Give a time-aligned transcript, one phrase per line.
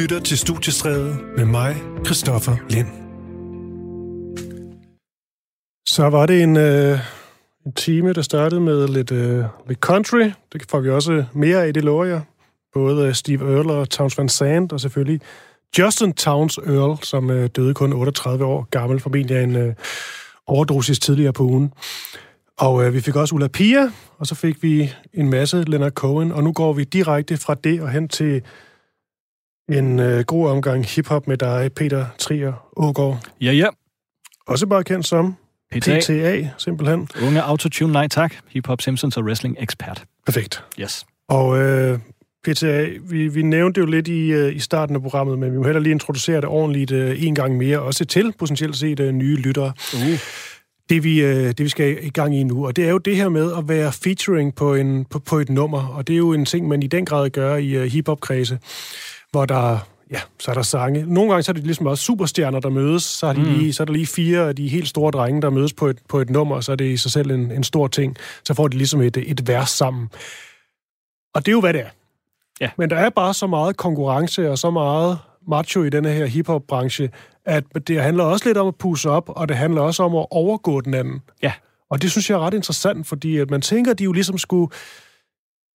[0.00, 2.86] lytter til Studiestræde med mig, Christoffer Lind.
[5.88, 6.98] Så var det en, øh,
[7.66, 10.30] en time, der startede med lidt, øh, lidt country.
[10.52, 12.20] Det får vi også mere af, det lover jeg.
[12.74, 15.20] Både øh, Steve Earle og Towns Van Zandt, og selvfølgelig
[15.78, 19.74] Justin Towns Earl, som øh, døde kun 38 år gammel, formentlig af en øh,
[20.46, 21.72] overdosis tidligere på ugen.
[22.58, 26.32] Og øh, vi fik også Ulla Pia, og så fik vi en masse Leonard Cohen,
[26.32, 28.42] og nu går vi direkte fra det og hen til
[29.68, 33.18] en øh, god omgang hiphop med dig, Peter Trier Ågaard.
[33.40, 33.66] Ja, ja.
[34.46, 35.36] Også bare kendt som
[35.72, 35.98] PTA.
[35.98, 37.08] PTA, simpelthen.
[37.26, 38.34] Unge autotune, nej tak.
[38.48, 40.04] Hip-hop Simpsons og wrestling ekspert.
[40.26, 40.64] Perfekt.
[40.80, 41.06] Yes.
[41.28, 41.98] Og øh,
[42.44, 45.64] PTA, vi, vi nævnte jo lidt i, øh, i starten af programmet, men vi må
[45.64, 49.36] heller lige introducere det ordentligt øh, en gang mere, også til potentielt set øh, nye
[49.36, 49.72] lyttere.
[49.94, 50.18] Uh.
[50.90, 53.16] Det vi, øh, det vi skal i gang i nu, og det er jo det
[53.16, 56.32] her med at være featuring på, en, på, på et nummer, og det er jo
[56.32, 58.58] en ting, man i den grad gør i øh, hiphop-kredse,
[59.30, 59.78] hvor der
[60.10, 61.04] ja, så er der sange.
[61.14, 63.02] Nogle gange så er det ligesom også superstjerner, der mødes.
[63.02, 63.46] Så er, de Mm.
[63.46, 65.98] lige, så er der lige fire af de helt store drenge, der mødes på et,
[66.08, 68.16] på et nummer, og så er det i sig selv en, en stor ting.
[68.44, 70.08] Så får de ligesom et, et vers sammen.
[71.34, 71.88] Og det er jo, hvad det er.
[72.60, 72.70] Ja.
[72.78, 75.18] Men der er bare så meget konkurrence og så meget
[75.48, 77.10] macho i denne her hiphop-branche,
[77.44, 80.26] at det handler også lidt om at pusse op, og det handler også om at
[80.30, 81.20] overgå den anden.
[81.42, 81.52] Ja.
[81.90, 84.38] Og det synes jeg er ret interessant, fordi at man tænker, at de jo ligesom
[84.38, 84.70] skulle...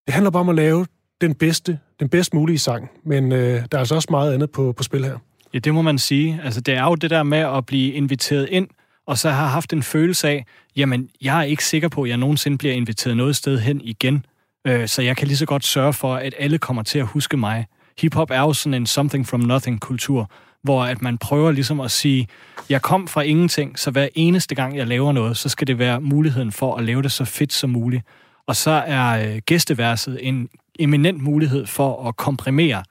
[0.06, 0.86] Det handler bare om at lave
[1.20, 4.72] den bedste, den bedst mulige sang, men øh, der er altså også meget andet på,
[4.72, 5.18] på spil her.
[5.54, 6.40] Ja, det må man sige.
[6.44, 8.68] Altså, det er jo det der med at blive inviteret ind,
[9.06, 12.16] og så har haft en følelse af, jamen, jeg er ikke sikker på, at jeg
[12.16, 14.24] nogensinde bliver inviteret noget sted hen igen.
[14.66, 17.36] Øh, så jeg kan lige så godt sørge for, at alle kommer til at huske
[17.36, 17.66] mig.
[17.98, 20.30] Hip-hop er jo sådan en something from nothing-kultur,
[20.62, 22.28] hvor at man prøver ligesom at sige,
[22.68, 26.00] jeg kom fra ingenting, så hver eneste gang, jeg laver noget, så skal det være
[26.00, 28.02] muligheden for at lave det så fedt som muligt.
[28.46, 32.82] Og så er øh, gæsteverset en eminent mulighed for at komprimere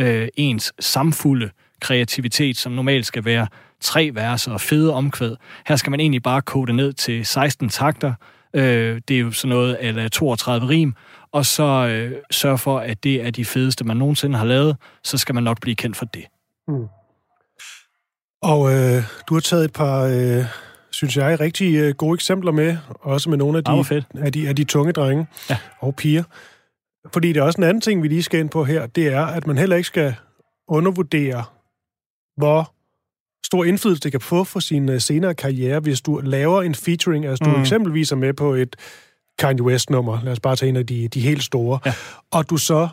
[0.00, 1.50] øh, ens samfulde
[1.80, 3.46] kreativitet, som normalt skal være
[3.80, 5.36] tre verser og fede omkvæd.
[5.66, 8.14] Her skal man egentlig bare kode det ned til 16 takter.
[8.54, 10.94] Øh, det er jo sådan noget eller 32 rim.
[11.32, 14.76] Og så øh, sørge for, at det er de fedeste, man nogensinde har lavet.
[15.04, 16.24] Så skal man nok blive kendt for det.
[18.42, 20.44] Og øh, du har taget et par, øh,
[20.90, 23.70] synes jeg, rigtig øh, gode eksempler med, også med nogle af de,
[24.14, 25.56] af de, af de tunge drenge Ja.
[25.78, 26.22] og piger.
[27.12, 29.22] Fordi det er også en anden ting, vi lige skal ind på her, det er,
[29.26, 30.14] at man heller ikke skal
[30.68, 31.44] undervurdere,
[32.36, 32.72] hvor
[33.46, 37.26] stor indflydelse det kan få for sin øh, senere karriere, hvis du laver en featuring,
[37.26, 37.60] altså du Mm.
[37.60, 38.76] eksempelvis er med på et
[39.38, 41.92] Kanye West-nummer, lad os bare tage en af de, de helt store, Ja.
[42.30, 42.88] og du så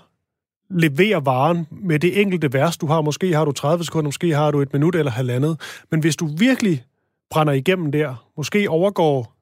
[0.69, 3.01] leverer varen med det enkelte vers, du har.
[3.01, 5.59] Måske har du 30 sekunder, måske har du et minut eller halvandet.
[5.91, 6.83] Men hvis du virkelig
[7.31, 9.33] brænder igennem der, måske overgår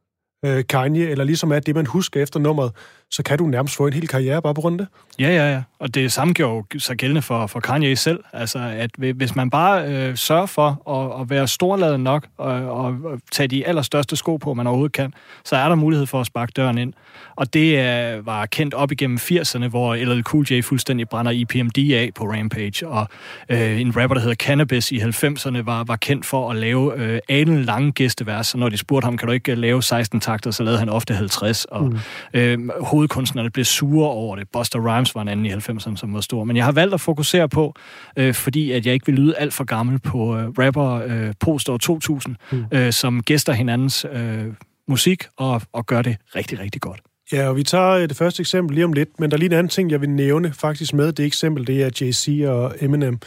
[0.46, 2.72] øh, Kanye, eller ligesom er det, man husker efter nummeret,
[3.14, 4.88] så kan du nærmest få en hel karriere bare på det.
[5.20, 5.62] Ja, ja, ja.
[5.80, 8.24] Og det samme gjorde jo sig gældende for, for Kanye selv.
[8.34, 12.52] Altså, at hvi- hvis man bare øh, sørger for at, at være storladet nok og,
[12.52, 15.14] og, tage de allerstørste sko på, man overhovedet kan,
[15.46, 16.94] så er der mulighed for at sparke døren ind.
[17.36, 21.78] Og det øh, var kendt op igennem 80'erne, hvor LL Cool J fuldstændig brænder EPMD
[21.78, 22.88] af på Rampage.
[22.88, 23.08] Og
[23.50, 27.20] øh, en rapper, der hedder Cannabis i 90'erne, var, var kendt for at lave øh,
[27.30, 28.48] alen lange gæstevers.
[28.48, 30.90] Så når de spurgte ham, kan du ikke øh, lave 16 takter, så lavede han
[30.90, 31.66] ofte 50.
[31.66, 32.00] Og mm.
[32.34, 32.60] øh,
[33.04, 34.48] hovedkunstnerne blev sure over det.
[34.54, 36.44] Buster Rhymes var en anden i 90'erne, som var stor.
[36.44, 37.74] Men jeg har valgt at fokusere på,
[38.18, 41.78] øh, fordi at jeg ikke vil lyde alt for gammel på øh, rapper øh, post-år
[41.78, 42.66] 2000, mm.
[42.72, 44.46] øh, som gæster hinandens øh,
[44.88, 47.00] musik og, og gør det rigtig, rigtig godt.
[47.32, 49.48] Ja, og vi tager øh, det første eksempel lige om lidt, men der er lige
[49.48, 53.20] en anden ting, jeg vil nævne faktisk med det eksempel, det er Jay-Z og Eminem.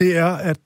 [0.00, 0.56] Det er, at,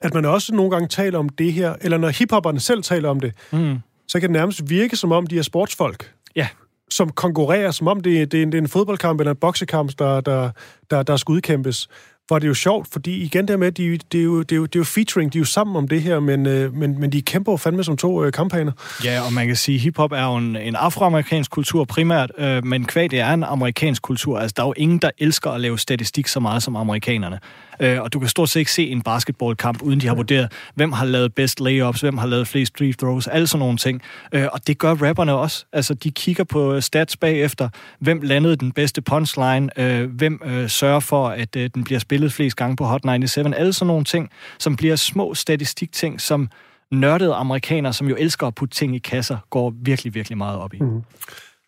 [0.00, 3.20] at man også nogle gange taler om det her, eller når hiphopperne selv taler om
[3.20, 3.78] det, Mm.
[4.08, 6.12] så kan det nærmest virke som om, de er sportsfolk.
[6.36, 6.48] Ja.
[6.96, 9.92] Som konkurrerer, som om det, det, er, en, det er en fodboldkamp eller en boksekamp,
[9.98, 10.50] der, der,
[10.90, 11.88] der, der skal udkæmpes.
[12.26, 14.56] Hvor det er jo sjovt, fordi igen der med, de, det, er jo, det, er
[14.56, 17.00] jo, det er jo featuring, de er jo sammen om det her, men, øh, men,
[17.00, 18.72] men de kæmper jo fandme som to øh, kampagner.
[19.04, 22.64] Ja, og man kan sige, at hiphop er jo en, en afroamerikansk kultur primært, øh,
[22.64, 24.38] men kvad det er en amerikansk kultur.
[24.38, 27.38] Altså, der er jo ingen, der elsker at lave statistik så meget som amerikanerne.
[27.80, 30.92] Øh, og du kan stort set ikke se en basketballkamp, uden de har vurderet, hvem
[30.92, 34.02] har lavet best layups, hvem har lavet flest free throws, alle sådan nogle ting.
[34.32, 35.64] Øh, og det gør rapperne også.
[35.72, 37.68] Altså, de kigger på øh, stats bagefter,
[37.98, 42.21] hvem landede den bedste punchline, øh, hvem øh, sørger for, at øh, den bliver spillet
[42.30, 46.48] flest gange på Hot 97, alle sådan nogle ting, som bliver små statistikting, som
[46.90, 50.74] nørdede amerikanere, som jo elsker at putte ting i kasser, går virkelig, virkelig meget op
[50.74, 50.78] i.
[50.80, 51.02] Mm.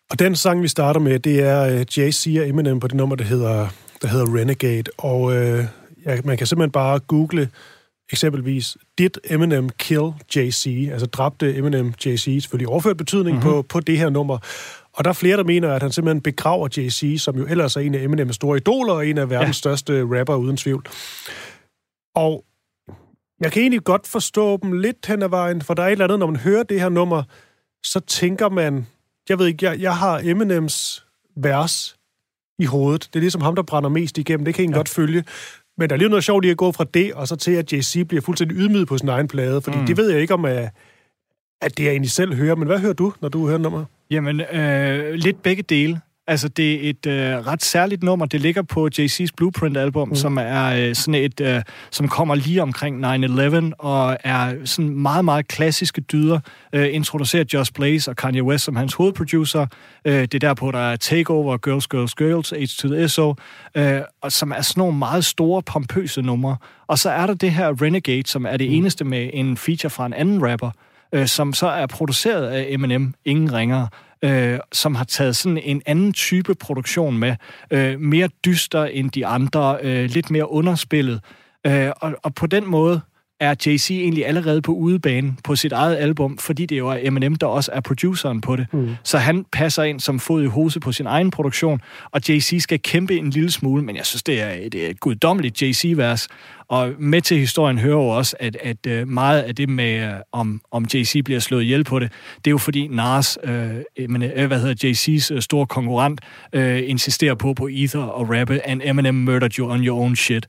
[0.09, 3.15] Og den sang, vi starter med, det er uh, Jay-Z og Eminem på det nummer,
[3.15, 3.67] der hedder,
[4.01, 4.83] der hedder Renegade.
[4.97, 5.65] Og uh,
[6.05, 7.49] ja, man kan simpelthen bare google
[8.11, 10.91] eksempelvis, did Eminem kill Jay-Z?
[10.91, 13.51] Altså dræbte Eminem Jay-Z, selvfølgelig overført betydning mm-hmm.
[13.51, 14.37] på, på det her nummer.
[14.95, 17.81] Og der er flere, der mener, at han simpelthen begraver Jay-Z, som jo ellers er
[17.81, 19.59] en af Eminems store idoler og en af verdens ja.
[19.59, 20.85] største rapper uden tvivl.
[22.15, 22.45] Og
[23.41, 26.05] jeg kan egentlig godt forstå dem lidt hen ad vejen, for der er et eller
[26.05, 27.23] andet, når man hører det her nummer,
[27.85, 28.87] så tænker man,
[29.29, 31.05] jeg ved ikke, jeg, jeg har Eminems
[31.37, 31.95] vers
[32.59, 33.09] i hovedet.
[33.13, 34.45] Det er ligesom ham, der brænder mest igennem.
[34.45, 34.77] Det kan jeg ja.
[34.77, 35.23] godt følge.
[35.77, 37.73] Men der er lige noget sjovt i at gå fra det, og så til, at
[37.73, 39.61] Jay-Z bliver fuldstændig ydmyget på sin egen plade.
[39.61, 39.85] Fordi mm.
[39.85, 40.69] det ved jeg ikke, om at,
[41.61, 42.55] at det er egentlig selv hører.
[42.55, 43.85] Men hvad hører du, når du hører nummer?
[44.11, 46.01] Jamen, øh, lidt begge dele.
[46.27, 48.25] Altså, det er et øh, ret særligt nummer.
[48.25, 50.15] Det ligger på JC's Blueprint-album, mm.
[50.15, 51.61] som er øh, sådan et, øh,
[51.91, 56.39] som kommer lige omkring 9-11, og er sådan meget, meget klassiske dyder.
[56.73, 59.65] Øh, introducerer Just Blaze og Kanye West som hans hovedproducer.
[60.05, 63.35] Øh, det er derpå, der er Takeover, Girls, Girls, Girls, H to the SO,
[63.77, 66.57] øh, og som er sådan nogle meget store, pompøse numre.
[66.87, 68.75] Og så er der det her Renegade, som er det mm.
[68.75, 70.71] eneste med en feature fra en anden rapper,
[71.11, 73.87] øh, som så er produceret af M&M, ingen ringer
[74.25, 77.35] øh, som har taget sådan en anden type produktion med.
[77.71, 81.21] Øh, mere dyster end de andre, øh, lidt mere underspillet.
[81.67, 83.01] Øh, og, og på den måde
[83.39, 87.35] er Jay-Z egentlig allerede på udebane på sit eget album, fordi det jo er Eminem,
[87.35, 88.67] der også er produceren på det.
[88.73, 88.89] Mm.
[89.03, 92.79] Så han passer ind som fod i hose på sin egen produktion, og Jay-Z skal
[92.81, 96.27] kæmpe en lille smule, men jeg synes, det er et, et guddommeligt Jay-Z-vers.
[96.67, 100.15] Og med til historien hører jo også, at, at uh, meget af det med, uh,
[100.31, 103.49] om, om Jay-Z bliver slået ihjel på det, det er jo fordi Nas, uh,
[104.09, 106.21] men, uh, hvad hedder Jay-Z's uh, store konkurrent,
[106.55, 110.47] uh, insisterer på på Ether og rappe, and Eminem murdered you on your own shit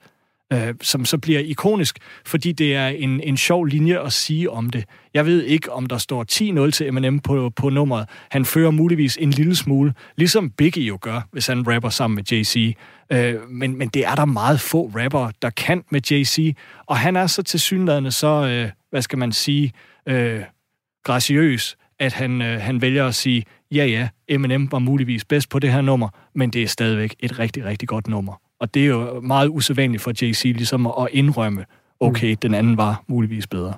[0.52, 4.70] øh, som så bliver ikonisk, fordi det er en, en sjov linje at sige om
[4.70, 4.84] det.
[5.14, 6.25] Jeg ved ikke, om der står
[6.66, 8.08] 10-0 til Eminem på, på nummeret.
[8.31, 12.32] Han fører muligvis en lille smule, ligesom Biggie jo gør, hvis han rapper sammen med
[12.32, 12.72] Jay-Z.
[13.16, 16.52] Øh, men, men det er der meget få rapper, der kan med Jay-Z,
[16.87, 19.72] og han er så til så, øh, hvad skal man sige,
[20.08, 20.40] øh,
[21.04, 25.58] graciøs, at han, øh, han vælger at sige, ja ja, Eminem var muligvis bedst på
[25.58, 28.45] det her nummer, men det er stadigvæk et rigtig, rigtig godt nummer.
[28.61, 31.64] Og det er jo meget usædvanligt for Jay-Z ligesom at indrømme,
[32.00, 32.37] okay, mm.
[32.37, 33.75] den anden var muligvis bedre.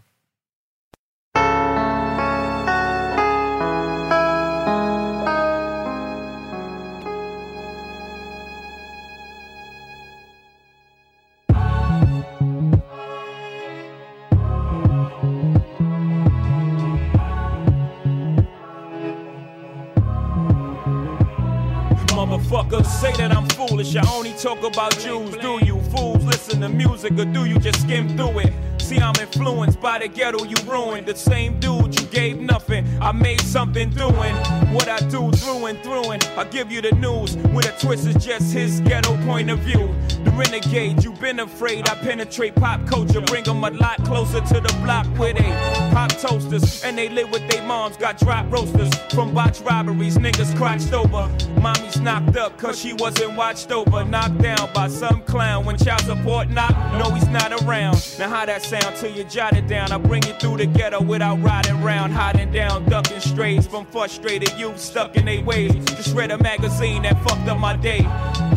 [22.14, 23.47] Motherfuckers say that I'm
[23.78, 23.96] foolish.
[23.96, 25.36] I only talk about Jews.
[25.36, 28.52] Do you fools listen to music or do you just skim through it?
[28.80, 31.06] See, I'm influenced by the ghetto you ruined.
[31.06, 32.84] The same dude you gave nothing.
[33.00, 34.34] I made something doing
[34.74, 36.10] what I do through and through.
[36.10, 39.60] And I give you the news with a twist is just his ghetto point of
[39.60, 39.94] view.
[40.24, 41.88] The renegade, you've been afraid.
[41.88, 45.50] I penetrate pop culture, bring them a lot closer to the block where they
[45.92, 47.96] pop toasters and they live with their moms.
[47.96, 50.18] Got drop roasters from botch robberies.
[50.18, 51.24] Niggas crotched over.
[51.60, 54.04] Mommy's knocked up cause she wasn't watched over.
[54.04, 56.78] Knocked down by some clown when child support knocked.
[56.98, 57.96] No, he's not around.
[58.18, 58.78] Now, how that sound?
[58.78, 59.92] sound till you jot it down.
[59.92, 64.52] I bring you through the ghetto without riding round, hiding down, ducking strays from frustrated
[64.58, 65.74] youth stuck in their ways.
[65.86, 68.02] Just read a magazine that fucked up my day.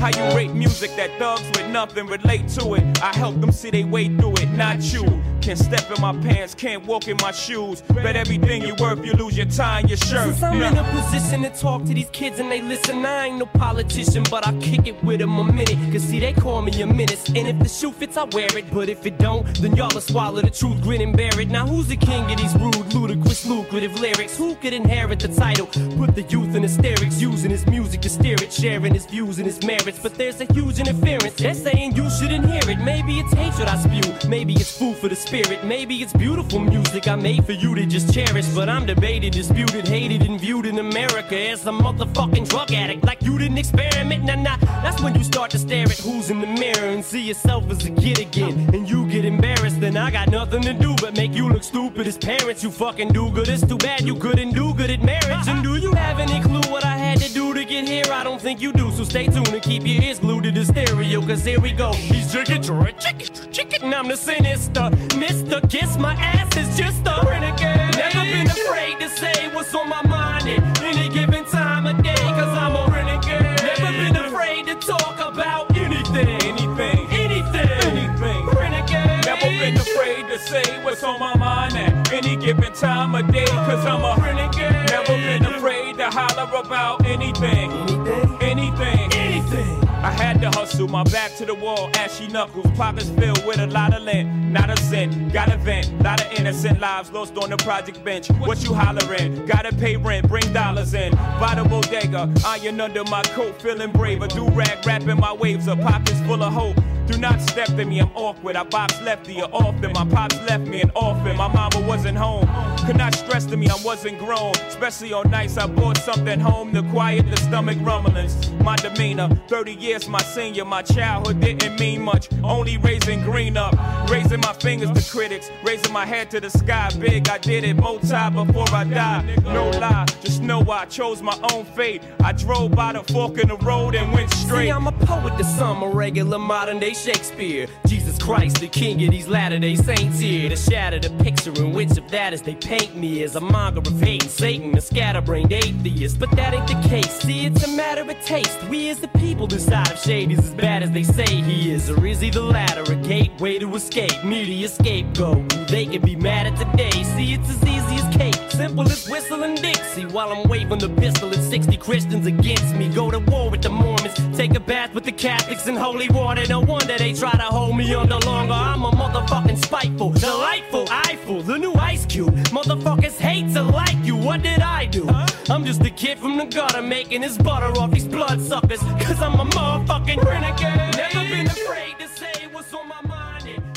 [0.01, 3.03] How you rate music that thugs with nothing relate to it?
[3.03, 5.21] I help them see they way through it, not you.
[5.41, 7.81] Can't step in my pants, can't walk in my shoes.
[7.81, 10.35] Bet everything you worth, you lose your tie your shirt.
[10.35, 13.39] Since I'm in a position to talk to these kids and they listen, I ain't
[13.39, 15.77] no politician, but I kick it with them a minute.
[15.91, 17.27] Cause see, they call me a menace.
[17.29, 18.71] And if the shoe fits, I wear it.
[18.71, 21.49] But if it don't, then y'all are swallow the truth, grin and bear it.
[21.49, 24.37] Now who's the king of these rude, ludicrous, lucrative lyrics?
[24.37, 25.67] Who could inherit the title?
[25.97, 29.45] Put the youth in hysterics, using his music to steer it, sharing his views and
[29.47, 29.99] his merits.
[29.99, 31.35] But there's a huge interference.
[31.35, 32.79] They're saying you shouldn't hear it.
[32.79, 35.63] Maybe it's hatred I spew, maybe it's food for the spirit.
[35.63, 38.47] Maybe it's beautiful music I made for you to just cherish.
[38.49, 43.05] But I'm debated, disputed, hated, and viewed in America as a motherfucking drug addict.
[43.05, 44.57] Like you didn't experiment, nah nah.
[44.83, 47.85] That's when you start to stare at who's in the mirror and see yourself as
[47.85, 48.69] a kid again.
[48.73, 52.07] And you get embarrassed, then I got nothing to do but make you look stupid
[52.07, 52.63] as parents.
[52.63, 53.49] You fucking do good.
[53.49, 55.47] It's too bad you couldn't do good at marriage.
[55.47, 58.05] And do you have any clue what I had to do to get here?
[58.11, 58.91] I don't think you do.
[58.91, 61.21] So stay tuned and keep your ears glued to the stereo.
[61.21, 61.91] Cause here we go.
[61.93, 63.83] He's chicken, chicken, chicken.
[63.83, 64.89] And I'm the sinister.
[65.19, 65.69] Mr.
[65.69, 67.95] Kiss My Ass is just a renegade.
[67.97, 72.15] Never been afraid to say what's on my mind at any given time of day.
[72.15, 73.61] Cause I'm a renegade.
[73.61, 76.27] Never been afraid to talk about anything.
[76.27, 77.07] Anything.
[77.11, 78.45] Anything, anything.
[78.47, 79.25] Renegade.
[79.25, 83.45] Never been afraid to say what's on my mind at any given time of day.
[83.45, 84.71] Cause I'm a renegade.
[84.89, 87.71] Never been afraid to holler about anything.
[87.71, 88.41] Anything.
[88.41, 89.13] Anything.
[89.13, 89.81] Anything.
[90.03, 93.67] I had to hustle, my back to the wall, ashy knuckles, pockets filled with a
[93.67, 95.31] lot of lint, not a cent.
[95.31, 98.27] Got a vent, lot of innocent lives lost on the project bench.
[98.39, 99.45] What you hollering?
[99.45, 101.11] Gotta pay rent, bring dollars in.
[101.39, 104.23] By the bodega, iron under my coat, feeling brave.
[104.23, 106.77] A do rag, wrapping my waves, a pockets full of hope.
[107.07, 108.55] Do not step to me, I'm awkward.
[108.55, 109.91] I box lefty or often.
[109.93, 111.35] My pops left me an orphan.
[111.35, 112.47] My mama wasn't home.
[112.85, 114.55] Could not stress to me, I wasn't grown.
[114.67, 118.49] Especially on nights I brought something home to quiet the stomach rumblings.
[118.61, 120.65] My demeanor, 30 years my senior.
[120.65, 122.29] My childhood didn't mean much.
[122.43, 123.75] Only raising green up.
[124.09, 125.49] Raising my fingers to critics.
[125.63, 126.89] Raising my head to the sky.
[126.99, 127.75] Big, I did it.
[127.75, 129.43] Multi before I died.
[129.43, 132.03] No lie, just know I chose my own fate.
[132.23, 134.67] I drove by the fork in the road and went straight.
[134.67, 137.67] See, I'm a poet to some, a regular modern day Shakespeare.
[137.85, 140.49] Jesus Christ, the king of these latter day saints here.
[140.49, 143.81] To shatter the picture in which of that as they paint me as a monger
[143.81, 146.19] of hate and Satan, a scatterbrained atheist.
[146.19, 147.21] But that ain't the case.
[147.21, 148.63] See, it's a matter of taste.
[148.69, 151.89] We as the people decide if Shady's as bad as they say he is.
[151.89, 154.23] Or is he the latter, a gateway to escape?
[154.23, 155.49] Media scapegoat.
[155.67, 157.03] They can be mad at today.
[157.03, 158.40] See, it's as easy as cake.
[158.61, 160.05] Simple as whistling Dixie.
[160.05, 162.89] While I'm waving the pistol and 60 Christians against me.
[162.89, 164.13] Go to war with the Mormons.
[164.37, 166.43] Take a bath with the Catholics in holy water.
[166.47, 168.53] No wonder they try to hold me under longer.
[168.53, 172.35] I'm a motherfucking spiteful, delightful, eyeful, the new ice cube.
[172.57, 174.15] Motherfuckers hate to like you.
[174.15, 175.09] What did I do?
[175.49, 178.81] I'm just a kid from the gutter making his butter off these bloodsuckers.
[179.03, 180.97] Cause I'm a motherfucking renegade.
[180.97, 183.71] Never been afraid to say what's on my mind at.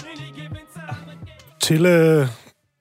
[1.63, 2.29] Til, øh,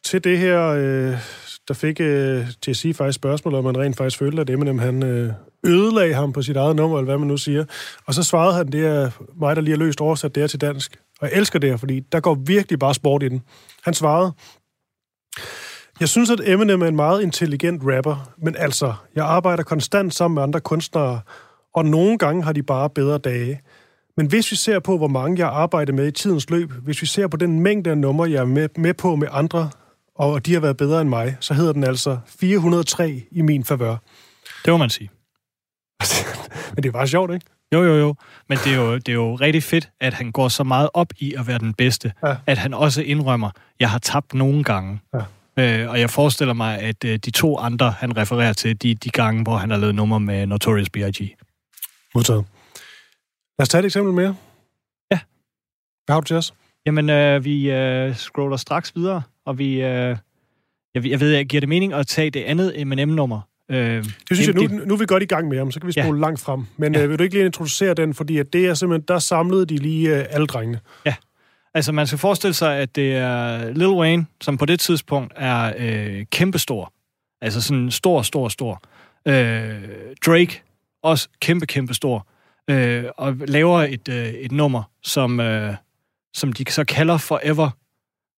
[0.03, 4.41] til det her, øh, der fik øh, Jesse faktisk spørgsmål, om man rent faktisk følte,
[4.41, 5.33] at Eminem han øh,
[5.65, 7.65] ødelagde ham på sit eget nummer, eller hvad man nu siger.
[8.05, 10.61] Og så svarede han, det er mig, der lige har løst oversat det her til
[10.61, 10.97] dansk.
[11.21, 13.41] Og jeg elsker det her, fordi der går virkelig bare sport i den.
[13.83, 14.31] Han svarede,
[15.99, 20.35] jeg synes, at Eminem er en meget intelligent rapper, men altså, jeg arbejder konstant sammen
[20.35, 21.21] med andre kunstnere,
[21.75, 23.61] og nogle gange har de bare bedre dage.
[24.17, 27.07] Men hvis vi ser på, hvor mange jeg arbejder med i tidens løb, hvis vi
[27.07, 29.69] ser på den mængde af numre, jeg er med, med på med andre,
[30.15, 33.95] og de har været bedre end mig, så hedder den altså 403 i min favør.
[34.65, 35.09] Det må man sige.
[36.75, 37.45] Men det er bare sjovt, ikke?
[37.73, 38.15] Jo, jo, jo.
[38.49, 41.07] Men det er jo, det er jo rigtig fedt, at han går så meget op
[41.17, 42.35] i at være den bedste, Ja.
[42.45, 44.99] at han også indrømmer, jeg har tabt nogle gange.
[45.13, 45.19] Ja.
[45.83, 49.09] Øh, og jeg forestiller mig, at øh, de to andre, han refererer til, de, de
[49.09, 51.35] gange, hvor han har lavet nummer med Notorious B.I.G.
[52.15, 52.45] Modtaget.
[53.59, 54.35] Lad os tage et eksempel mere.
[55.11, 55.19] Ja.
[56.05, 56.53] Hvad har du til os?
[56.85, 59.73] Jamen, øh, vi øh, scroller straks videre, og vi...
[59.81, 60.17] Øh,
[60.95, 63.41] jeg, jeg ved, jeg giver det mening at tage det andet M&M-nummer.
[63.71, 65.87] Øh, Det synes jeg, nu, nu er vi godt i gang med ham, så kan
[65.87, 66.03] vi Ja.
[66.03, 66.65] spole langt frem.
[66.77, 67.03] Men Ja.
[67.03, 69.77] øh, vil du ikke lige introducere den, fordi at det er simpelthen, der samlede de
[69.77, 70.79] lige øh, alle drengene.
[71.75, 75.73] Altså, man skal forestille sig, at det er Lil Wayne, som på det tidspunkt er
[75.77, 76.93] øh, kæmpestor.
[77.41, 78.81] Altså sådan stor, stor, stor.
[79.27, 79.81] Øh,
[80.25, 80.61] Drake,
[81.03, 82.27] også kæmpe, kæmpe stor.
[82.69, 85.75] Øh, og laver et, øh, et nummer, som, øh,
[86.33, 87.69] som de så kalder Forever.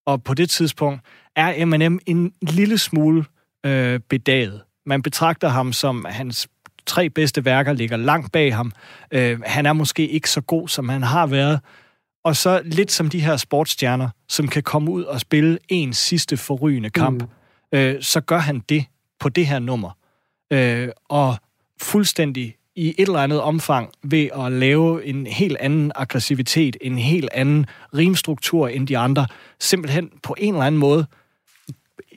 [0.06, 1.02] Og på det tidspunkt
[1.36, 3.26] er Eminem en lille smule
[3.66, 4.62] øh, bedaget.
[4.86, 6.48] Man betragter ham som hans
[6.86, 8.72] tre bedste værker ligger langt bag ham.
[9.12, 11.60] Øh, han er måske ikke så god, som han har været.
[12.24, 16.38] Og så lidt som de her sportsstjerner, som kan komme ud og spille en sidste
[16.38, 17.78] forrygende kamp, mm.
[17.78, 18.86] øh, så gør han det
[19.20, 19.98] på det her nummer.
[20.52, 21.36] Øh, og
[21.82, 27.30] fuldstændig i et eller andet omfang ved at lave en helt anden aggressivitet, en helt
[27.34, 27.66] anden
[27.98, 29.28] rimstruktur end de andre,
[29.60, 31.06] simpelthen på en eller anden måde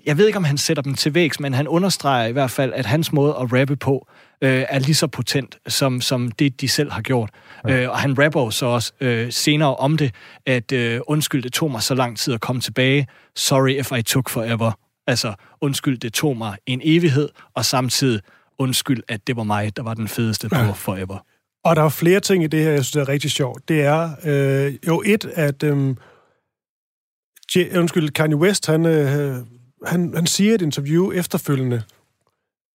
[0.07, 2.73] jeg ved ikke, om han sætter dem til vægs, men han understreger i hvert fald,
[2.73, 4.09] at hans måde at rappe på
[4.43, 7.31] øh, er lige så potent, som, som det, de selv har gjort.
[7.69, 7.83] Ja.
[7.83, 10.15] Øh, og han rapper jo så også øh, senere om det,
[10.47, 13.07] at øh, undskyld, det tog mig så lang tid at komme tilbage.
[13.37, 14.73] Sorry if I took forever.
[15.07, 18.21] Altså, undskyld, det tog mig en evighed, og samtidig
[18.59, 20.71] undskyld, at det var mig, der var den fedeste på Ja.
[20.71, 21.19] forever.
[21.65, 23.69] Og der er flere ting i det her, jeg synes er rigtig sjovt.
[23.69, 25.97] Det er øh, jo et, at øh,
[27.57, 29.37] J- undskyld, Kanye West, han, øh,
[29.87, 31.83] han, han siger i et interview efterfølgende,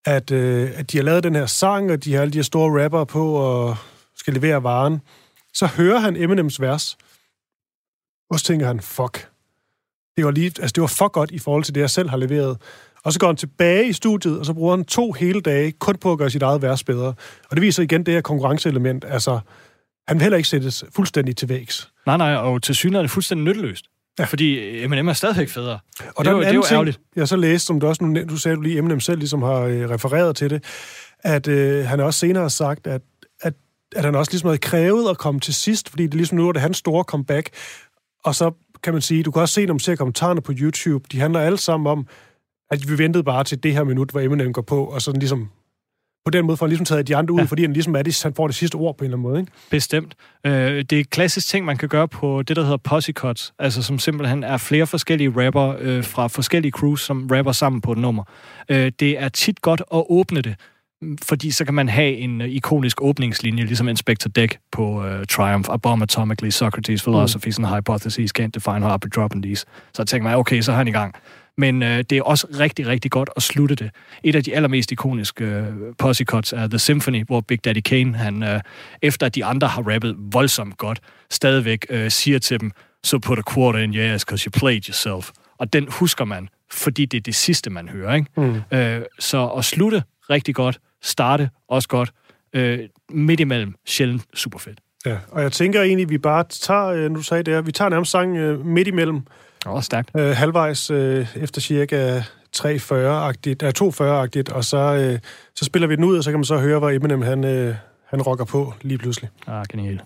[0.05, 2.43] at, øh, at de har lavet den her sang, og de har alle de her
[2.43, 3.77] store rapper på og
[4.15, 5.01] skal levere varen.
[5.53, 6.97] Så hører han Eminems vers,
[8.29, 9.29] og så tænker han, fuck.
[10.17, 12.17] Det var, lige, altså det var for godt i forhold til det, jeg selv har
[12.17, 12.57] leveret.
[13.05, 15.95] Og så går han tilbage i studiet, og så bruger han to hele dage kun
[15.97, 17.07] på at gøre sit eget vers bedre.
[17.49, 19.05] Og det viser igen det her konkurrenceelement.
[19.07, 19.39] Altså,
[20.07, 21.91] han vil heller ikke sættes fuldstændig til vægs.
[22.05, 23.85] Nej, nej, og til synligheden er det fuldstændig nytteløst.
[24.19, 24.23] Ja.
[24.23, 25.79] Fordi Eminem er stadigvæk federe.
[26.15, 26.99] Og det, er, jo- det er jo ting, ærgerligt.
[27.15, 29.53] jeg så læste, som du også nu, du sagde, du lige Eminem selv ligesom har
[29.59, 30.63] øh, refereret til det,
[31.19, 33.01] at øh, han også senere har sagt, at,
[33.41, 33.53] at,
[33.95, 36.51] at han også ligesom havde krævet at komme til sidst, fordi det ligesom nu er
[36.51, 37.49] det hans store comeback.
[38.23, 38.51] Og så
[38.83, 41.57] kan man sige, du kan også se, man ser kommentarerne på YouTube, de handler alle
[41.57, 42.07] sammen om,
[42.73, 45.49] at vi ventede bare til det her minut, hvor Eminem går på, og sådan ligesom
[46.25, 47.45] på den måde får han ligesom taget de andre ud, ja.
[47.45, 49.39] fordi han ligesom er det, han får det sidste ord på en eller anden måde,
[49.39, 49.51] ikke?
[49.69, 50.15] Bestemt.
[50.45, 53.53] Øh, det er et klassisk ting, man kan gøre på det, der hedder posse cuts,
[53.59, 57.91] altså som simpelthen er flere forskellige rapper øh, fra forskellige crews, som rapper sammen på
[57.91, 58.23] et nummer.
[58.69, 60.55] Øh, det er tit godt at åbne det,
[61.23, 65.69] fordi så kan man have en uh, ikonisk åbningslinje, ligesom Inspector Deck på uh, Triumph,
[65.73, 67.65] A Bomb Atomically, Socrates, Philosophies mm.
[67.65, 69.65] and Hypotheses, Can't Define How I'll Dropping These.
[69.93, 71.15] Så tænker man, okay, så er han i gang.
[71.57, 73.91] Men uh, det er også rigtig, rigtig godt at slutte det.
[74.23, 78.17] Et af de allermest ikoniske uh, posse cuts er The Symphony, hvor Big Daddy Kane,
[78.17, 78.59] han, uh,
[79.01, 82.71] efter at de andre har rappet voldsomt godt, stadigvæk uh, siger til dem,
[83.03, 85.29] so put a quarter in your ass, because you played yourself.
[85.57, 88.15] Og den husker man, fordi det er det sidste, man hører.
[88.15, 88.27] Ikke?
[88.37, 88.61] Mm.
[88.71, 92.11] Uh, så at slutte rigtig godt, starte også godt,
[92.53, 92.79] øh,
[93.09, 94.79] midt imellem sjældent super fedt.
[95.05, 97.89] Ja, og jeg tænker egentlig, vi bare tager, øh, nu sagde det her, vi tager
[97.89, 99.21] nærmest sang øh, midt imellem.
[99.65, 100.09] Åh, oh, stærkt.
[100.17, 102.19] Øh, halvvejs øh, efter cirka
[102.57, 105.19] 3.40-agtigt, øh, 2.40-agtigt, og så, øh,
[105.55, 107.75] så spiller vi den ud, og så kan man så høre, hvor Eminem han, øh,
[108.09, 109.29] han rocker på lige pludselig.
[109.47, 110.01] Ah, genial.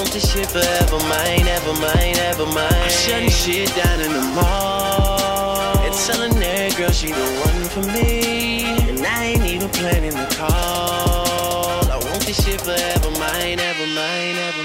[0.00, 2.84] want this shit forever mine, ever mine, ever mine.
[2.86, 5.78] I'm shutting shit down in the mall.
[5.84, 8.10] And telling that girl she the one for me.
[8.88, 11.84] And I ain't even planning the call.
[11.94, 14.59] I want this shit forever mine, ever mine, ever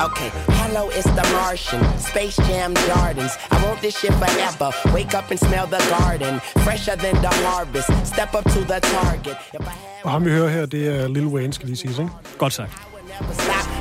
[0.00, 0.30] Okay,
[0.62, 1.82] hello, it's the Martian.
[1.98, 3.32] Space Jam Gardens.
[3.50, 4.70] I want this shit forever.
[4.94, 6.38] Wake up and smell the garden.
[6.64, 7.90] Fresher than the harvest.
[8.06, 9.36] Step up to the target.
[9.54, 11.90] If I had Og ham vi hører her, det er Lil Wayne, skal lige sige,
[11.90, 12.10] ikke?
[12.38, 12.70] Godt sagt.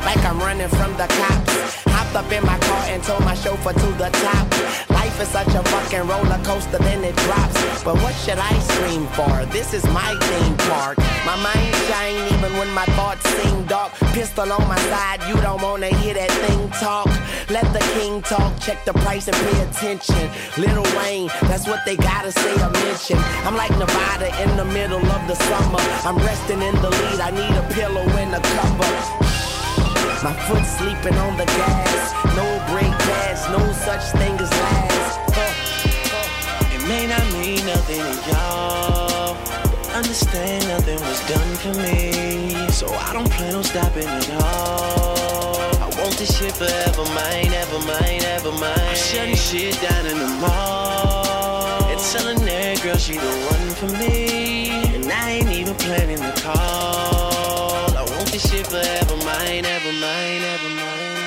[0.09, 1.97] like I'm running from the cops.
[2.07, 4.89] Hopped up in my car and told my chauffeur to the top.
[4.91, 7.83] Life is such a fucking roller coaster, then it drops.
[7.83, 9.45] But what should I scream for?
[9.51, 10.97] This is my theme park.
[11.25, 13.91] My mind shine even when my thoughts seem dark.
[14.15, 17.09] Pistol on my side, you don't wanna hear that thing talk.
[17.49, 20.29] Let the king talk, check the price and pay attention.
[20.57, 23.17] Little Wayne, that's what they gotta say or mention.
[23.43, 25.83] I'm like Nevada in the middle of the summer.
[26.07, 29.26] I'm resting in the lead, I need a pillow and a cover.
[30.24, 32.12] My foot sleeping on the gas.
[32.36, 35.19] No break pass, no such thing as last.
[35.29, 36.74] Uh, uh.
[36.74, 39.38] It may not mean nothing to y'all.
[39.63, 42.71] But understand nothing was done for me.
[42.71, 45.57] So I don't plan on stopping at all.
[45.83, 48.74] I want this shit forever mine, ever mine, ever mine.
[48.75, 51.85] I'm shutting shit down in the mall.
[51.92, 54.70] And telling that girl she the one for me.
[54.96, 57.47] And I ain't even planning the call.
[58.18, 61.18] Want this shit forever mine, ever mine, ever mine.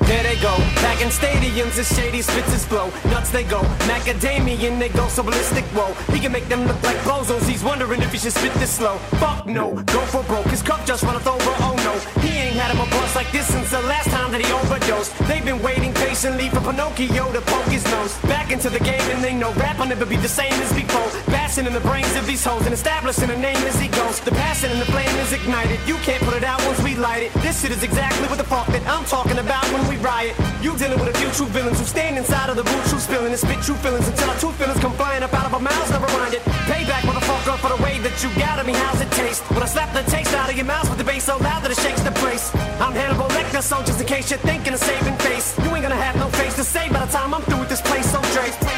[0.00, 2.92] There they go, back in stadiums, it's shady spits his flow.
[3.08, 5.64] Nuts they go, macadamian they go so ballistic.
[5.72, 7.48] Whoa, he can make them look like bozos.
[7.48, 8.98] He's wondering if he should spit this slow.
[9.16, 10.48] Fuck no, go for broke.
[10.48, 11.52] His cup just runneth over.
[11.64, 14.44] Oh no, he ain't had him a bust like this since the last time that
[14.44, 15.16] he overdosed.
[15.26, 19.24] They've been waiting patiently for Pinocchio to poke his nose back into the game, and
[19.24, 21.08] they know rap will never be the same as before.
[21.52, 24.18] Bashing in the brains of these hoes and establishing a name as he goes.
[24.20, 25.76] The passion and the flame is ignited.
[25.84, 27.30] You can't put it out once we light it.
[27.44, 30.32] This shit is exactly what the fuck that I'm talking about when we riot.
[30.64, 33.36] You dealing with a few true villains who stand inside of the boot, true spilling
[33.36, 35.90] and spit true feelings until our true feelings come flying up out of our mouths.
[35.90, 36.40] Never mind it.
[36.72, 38.72] Payback, motherfucker, for the way that you got at me.
[38.72, 39.44] How's it taste?
[39.52, 41.70] When I slap the taste out of your mouth with the bass so loud that
[41.70, 42.48] it shakes the place.
[42.80, 46.00] I'm Hannibal Lecter, so just in case you're thinking of saving face, you ain't gonna
[46.00, 48.08] have no face to say by the time I'm through with this place.
[48.08, 48.71] So Drake, place so Drake.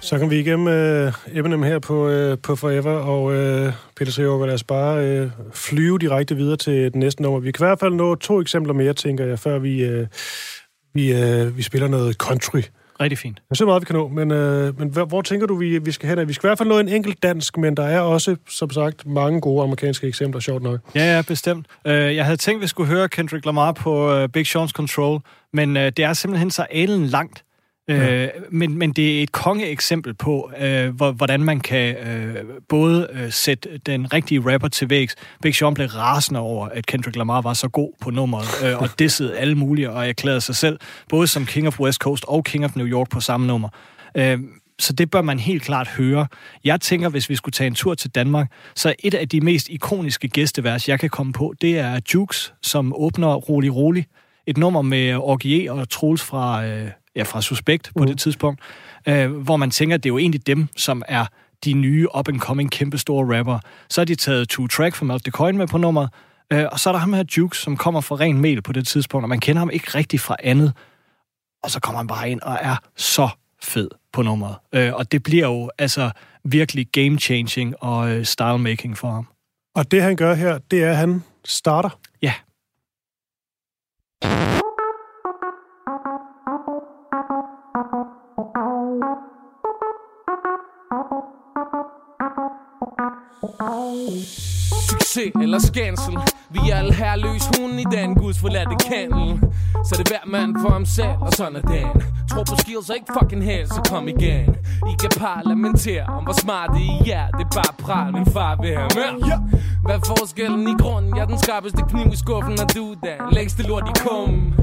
[0.00, 4.46] Så kan vi igennem øh, Eminem her på, øh, på Forever, og øh, Peter Sejover,
[4.46, 7.40] lad os bare øh, flyve direkte videre til den næste nummer.
[7.40, 10.06] Vi kan i hvert fald nå to eksempler mere, tænker jeg, før vi, øh,
[10.94, 12.62] vi, øh, vi spiller noget country.
[13.00, 13.36] Rigtig fint.
[13.36, 15.78] Det er så meget, vi kan nå, men, uh, men hvor, hvor tænker du, vi,
[15.78, 16.28] vi skal hen?
[16.28, 19.06] Vi skal i hvert fald nå en enkelt dansk, men der er også, som sagt,
[19.06, 20.80] mange gode amerikanske eksempler, sjovt nok.
[20.94, 21.66] Ja, ja, bestemt.
[21.84, 25.20] Uh, jeg havde tænkt, at vi skulle høre Kendrick Lamar på uh, Big Sean's Control,
[25.52, 27.44] men uh, det er simpelthen så alen langt.
[27.88, 28.24] Ja.
[28.24, 33.08] Øh, men, men det er et kongeeksempel på, øh, hvor, hvordan man kan øh, både
[33.12, 35.14] øh, sætte den rigtige rapper til vægs.
[35.42, 38.88] Big Sean blev rasende over, at Kendrick Lamar var så god på nummeret, øh, og
[38.98, 42.64] dissede alle mulige, og erklærede sig selv, både som King of West Coast og King
[42.64, 43.68] of New York på samme nummer.
[44.14, 44.38] Øh,
[44.78, 46.26] så det bør man helt klart høre.
[46.64, 49.68] Jeg tænker, hvis vi skulle tage en tur til Danmark, så et af de mest
[49.68, 54.06] ikoniske gæstevers, jeg kan komme på, det er Jukes, som åbner Rolig Rolig.
[54.46, 56.66] Et nummer med Orgie og Troels fra...
[56.66, 58.06] Øh, ja, fra Suspekt på mm.
[58.06, 58.60] det tidspunkt,
[59.08, 61.26] øh, hvor man tænker, at det er jo egentlig dem, som er
[61.64, 63.58] de nye up-and-coming kæmpe store rapper.
[63.88, 66.10] Så har de taget Two Track fra Melt the Coin med på nummeret,
[66.52, 68.86] øh, og så er der ham her Jukes, som kommer fra ren mail på det
[68.86, 70.72] tidspunkt, og man kender ham ikke rigtig fra andet.
[71.62, 73.28] Og så kommer han bare ind og er så
[73.62, 74.56] fed på nummeret.
[74.72, 76.10] Øh, og det bliver jo altså
[76.44, 79.28] virkelig game-changing og øh, style-making for ham.
[79.74, 81.98] Og det, han gør her, det er, at han starter.
[82.22, 82.34] Ja.
[94.90, 96.18] Succes eller skændsel.
[96.50, 99.40] Vi er alle herløs hun i den guds forladte kandel
[99.84, 102.02] Så det er hver mand for ham selv, og sådan er den.
[102.30, 104.44] Tro på skills og ikke fucking held, så kom igen.
[104.92, 107.26] I kan parlamentere om hvor smart I er.
[107.38, 109.38] Det er bare pral, min far vil have mere.
[109.84, 111.16] Hvad er forskellen i grunden?
[111.16, 114.54] Jeg er den skarpeste kniv i skuffen, og du den længste lort i kummen.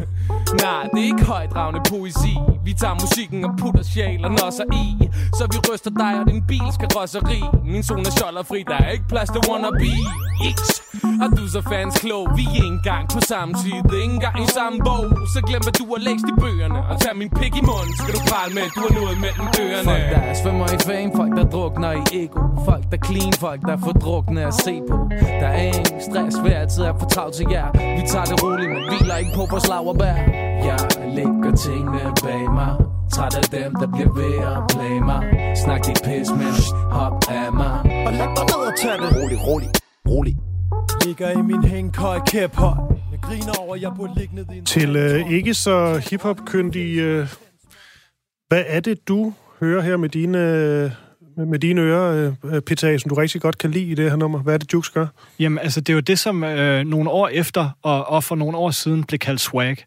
[0.61, 2.37] Nej, det er ikke højdragende poesi.
[2.65, 5.09] Vi tager musikken og putter sjæl og nosser i.
[5.37, 8.01] Så vi ryster dig og din bil skal rosseri Min zone
[8.39, 9.91] er fri, der er ikke plads til wannabe.
[10.55, 10.84] X
[11.23, 12.23] og du så fans klog.
[12.37, 15.05] Vi er ikke engang på samme side Ikke engang i samme bog.
[15.33, 16.79] Så glem hvad du har læst i bøgerne.
[16.89, 17.93] Og tag min pik i munden.
[17.99, 21.09] Skal du prale med, du har noget mellem ørerne Folk der svømmer i fame.
[21.19, 22.39] Folk der drukner i ego.
[22.69, 23.33] Folk der clean.
[23.45, 24.97] Folk der får drukne at se på.
[25.41, 26.35] Der er ingen stress.
[26.43, 27.67] Hver tid er for travlt til jer.
[27.97, 30.15] Vi tager det roligt Men hviler ikke på vores laverbær
[30.69, 30.79] Jeg
[31.17, 32.73] lægger tingene bag mig.
[33.13, 35.21] Træt af dem, der bliver ved at play mig.
[35.63, 36.53] Snak dit pis, men
[36.97, 37.75] hop af mig.
[38.07, 39.69] Og læg dig ned og tag det Rolig, rolig,
[40.13, 40.35] rolig
[41.05, 42.73] Ligger i min hængkøj kæphøj
[43.11, 47.27] Jeg griner over, jeg på liggende din Til øh, ikke så hiphop-kyndig, øh,
[48.47, 50.91] hvad er det, du hører her med dine, øh,
[51.37, 54.17] med- med dine ører, øh, Peter, som du rigtig godt kan lide i det her
[54.17, 54.39] nummer?
[54.39, 55.07] Hvad er det, Jukes gør?
[55.39, 58.57] Jamen, altså, det er jo det, som øh, nogle år efter, og, og for nogle
[58.57, 59.77] år siden, blev kaldt swag.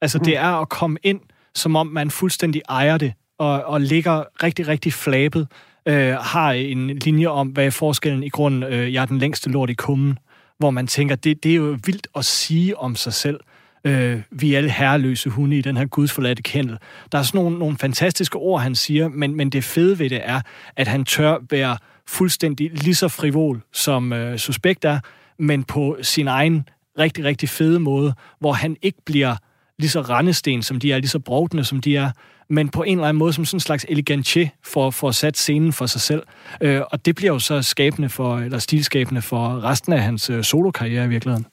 [0.00, 0.24] Altså, mm.
[0.24, 1.20] det er at komme ind,
[1.54, 5.48] som om man fuldstændig ejer det, og, og ligger rigtig, rigtig flabet,
[5.88, 9.50] øh, har en linje om, hvad er forskellen i grunden, øh, jeg er den længste
[9.50, 10.18] lort i kummen,
[10.58, 13.40] hvor man tænker, det, det er jo vildt at sige om sig selv.
[13.84, 16.78] Øh, vi er alle herreløse hunde i den her gudsforladte kendel.
[17.12, 20.20] Der er sådan nogle, nogle fantastiske ord, han siger, men, men det fede ved det
[20.24, 20.40] er,
[20.76, 21.76] at han tør være
[22.08, 25.00] fuldstændig lige så frivol, som øh, suspekt er,
[25.38, 29.36] men på sin egen rigtig, rigtig fede måde, hvor han ikke bliver
[29.78, 32.10] lige så rendesten, som de er, lige så brugtende, som de er,
[32.48, 35.38] men på en eller anden måde som sådan en slags elegantché for, for at sætte
[35.38, 36.22] scenen for sig selv.
[36.60, 40.44] Øh, og det bliver jo så skabende for, eller stilskabende for resten af hans øh,
[40.44, 41.46] solokarriere i virkeligheden.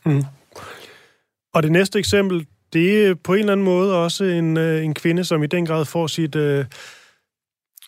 [1.54, 4.94] Og det næste eksempel, det er på en eller anden måde også en, øh, en
[4.94, 6.66] kvinde, som i den grad får sit, øh,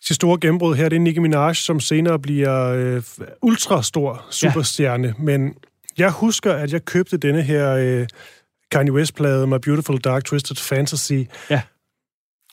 [0.02, 0.88] sit store gennembrud her.
[0.88, 3.02] Det er Nicki Minaj, som senere bliver øh,
[3.42, 5.08] ultra stor superstjerne.
[5.08, 5.14] Ja.
[5.18, 5.54] Men
[5.98, 8.06] jeg husker, at jeg købte denne her øh,
[8.70, 11.12] Kanye West-plade, My Beautiful Dark Twisted Fantasy.
[11.50, 11.62] Ja.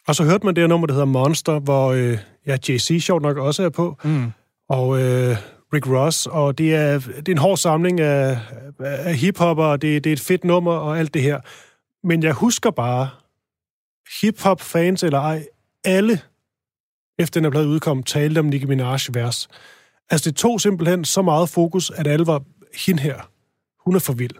[0.07, 3.21] Og så hørte man det her nummer, der hedder Monster, hvor øh, ja, Jay-Z sjovt
[3.21, 3.97] nok også er på.
[4.03, 4.31] Mm.
[4.69, 5.37] Og øh,
[5.73, 8.39] Rick Ross, og det er, det er en hård samling af,
[8.79, 11.39] af hiphopper, og det, det er et fedt nummer og alt det her.
[12.07, 13.09] Men jeg husker bare,
[14.21, 15.45] hiphop-fans eller ej,
[15.83, 16.19] alle,
[17.19, 19.47] efter den er blevet udkommet, talte om Nicki Minaj-vers.
[20.09, 22.43] Altså, det tog simpelthen så meget fokus, at alle var,
[22.85, 23.29] hende her,
[23.85, 24.35] hun er for vild.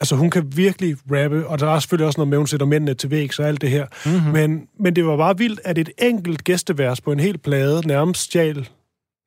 [0.00, 2.66] Altså, hun kan virkelig rappe, og der er selvfølgelig også noget med, at hun sætter
[2.66, 3.86] mændene til vægs og alt det her.
[4.06, 4.32] Mm-hmm.
[4.32, 8.22] Men, men det var bare vildt, at et enkelt gæstevers på en hel plade nærmest
[8.22, 8.68] stjal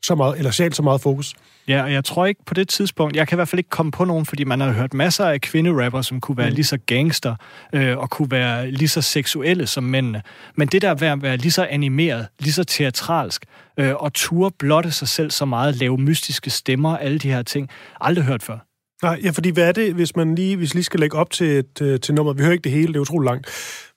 [0.03, 1.35] så meget, eller stjal så meget fokus.
[1.67, 3.91] Ja, og jeg tror ikke på det tidspunkt, jeg kan i hvert fald ikke komme
[3.91, 6.55] på nogen, fordi man har hørt masser af kvinderapper, som kunne være mm.
[6.55, 7.35] lige så gangster,
[7.73, 10.21] øh, og kunne være lige så seksuelle som mændene.
[10.55, 13.45] Men det der ved at være lige så animeret, lige så teatralsk,
[13.77, 17.69] øh, og ture blotte sig selv så meget, lave mystiske stemmer, alle de her ting,
[18.01, 18.70] aldrig hørt før.
[19.01, 21.47] Nej, ja, fordi hvad er det, hvis man lige, hvis lige skal lægge op til,
[21.47, 22.33] et, øh, til nummer?
[22.33, 23.47] Vi hører ikke det hele, det er utroligt langt.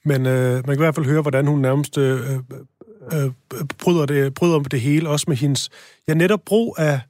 [0.04, 3.30] Men øh, man kan i hvert fald høre, hvordan hun nærmest øh, øh, øh,
[3.78, 5.70] bryder, det, bryder det hele, også med hendes
[6.08, 7.00] ja, netop brug af,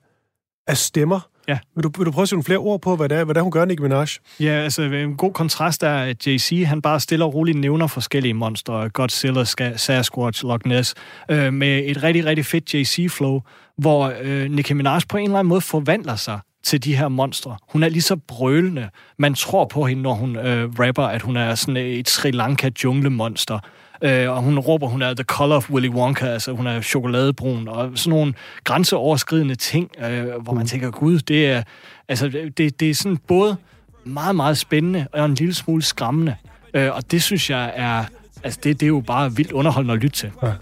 [0.67, 1.21] af stemmer.
[1.49, 1.59] Ja.
[1.75, 3.35] Vil du, vil du prøve at sætte nogle flere ord på, hvad det er, hvad
[3.35, 4.07] det er hun gør, Nicki Minaj?
[4.41, 8.35] Ja, altså en god kontrast er, at JC han bare stille og roligt nævner forskellige
[8.35, 9.45] monstre, Godzilla,
[9.77, 10.95] Sasquatch, Loch Ness,
[11.31, 13.41] øh, med et rigtig, rigtig fedt JC-flow,
[13.79, 17.57] hvor øh, Nicki Minaj på en eller anden måde forvandler sig til de her monstre.
[17.69, 18.91] Hun er lige så brølende.
[19.19, 22.71] Man tror på hende, når hun øh, rapper, at hun er sådan et Sri Lanka
[22.85, 23.59] junglemonster.
[24.03, 27.69] Øh, og hun råber, hun er the color of Willy Wonka, altså hun er chokoladebrun,
[27.69, 31.63] og sådan nogle grænseoverskridende ting, øh, hvor man tænker, gud, det er,
[32.09, 33.57] altså, det, det er sådan både
[34.05, 36.37] meget, meget spændende og en lille smule skræmmende.
[36.75, 38.05] Øh, og det synes jeg er,
[38.43, 40.31] altså det, det er jo bare vildt underholdende at lytte til.
[40.43, 40.53] Ja.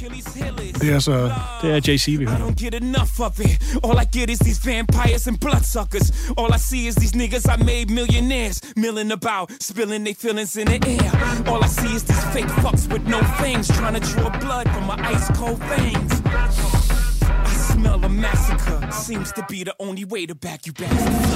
[0.00, 1.32] Det er så...
[1.62, 3.60] Det er JC, vi I hører don't get enough of it.
[3.84, 6.12] All I get is these vampires and bloodsuckers.
[6.38, 10.66] All I see is these niggas I made millionaires, milling about, spilling their feelings in
[10.66, 11.12] the air.
[11.50, 14.86] All I see is these fake fucks with no fangs, trying to draw blood from
[14.86, 16.79] my ice cold veins.
[18.10, 18.90] Massacre.
[18.92, 20.90] Seems to be the only way to back you back.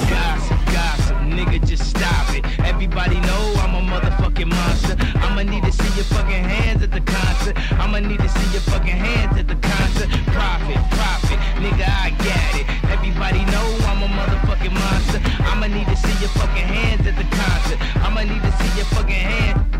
[0.09, 2.43] Gossip, gossip, nigga, just stop it.
[2.59, 4.95] Everybody know I'm a motherfucking monster.
[5.19, 7.57] I'm I'ma need to see your fucking hands at the concert.
[7.73, 10.07] I'ma need to see your fucking hands at the concert.
[10.31, 12.65] Profit, profit, nigga, I got it.
[12.89, 15.19] Everybody know I'm a motherfucking monster.
[15.43, 17.79] I'ma need to see your fucking hands at the concert.
[17.97, 19.74] I'ma need to see your fucking hands.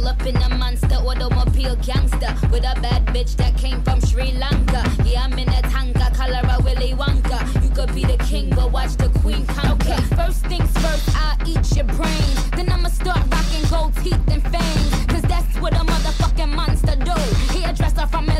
[0.00, 4.32] Pull up in a monster automobile gangster with a bad bitch that came from Sri
[4.32, 4.82] Lanka.
[5.04, 7.38] Yeah, I'm in a tanka, color a Willy Wonka.
[7.62, 9.92] You could be the king, but watch the queen conquer.
[9.92, 12.50] Okay, first things first, I'll eat your brains.
[12.52, 15.06] Then I'ma start rocking gold teeth and fangs.
[15.06, 17.18] Cause that's what a motherfucking monster do.
[17.52, 18.39] Hairdresser from Milan,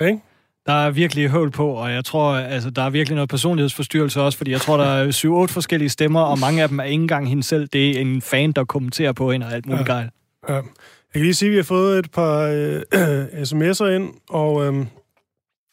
[0.00, 0.20] ikke?
[0.66, 4.38] Der er virkelig høvl på, og jeg tror, altså, der er virkelig noget personlighedsforstyrrelse også,
[4.38, 7.28] fordi jeg tror, der er 7-8 forskellige stemmer, og mange af dem er ikke engang
[7.28, 7.68] hende selv.
[7.72, 9.92] Det er en fan, der kommenterer på hende og alt muligt ja.
[9.92, 10.10] gejl.
[10.48, 10.54] Ja.
[10.54, 10.62] Jeg
[11.12, 14.86] kan lige sige, at vi har fået et par øh, sms'er ind, og øh,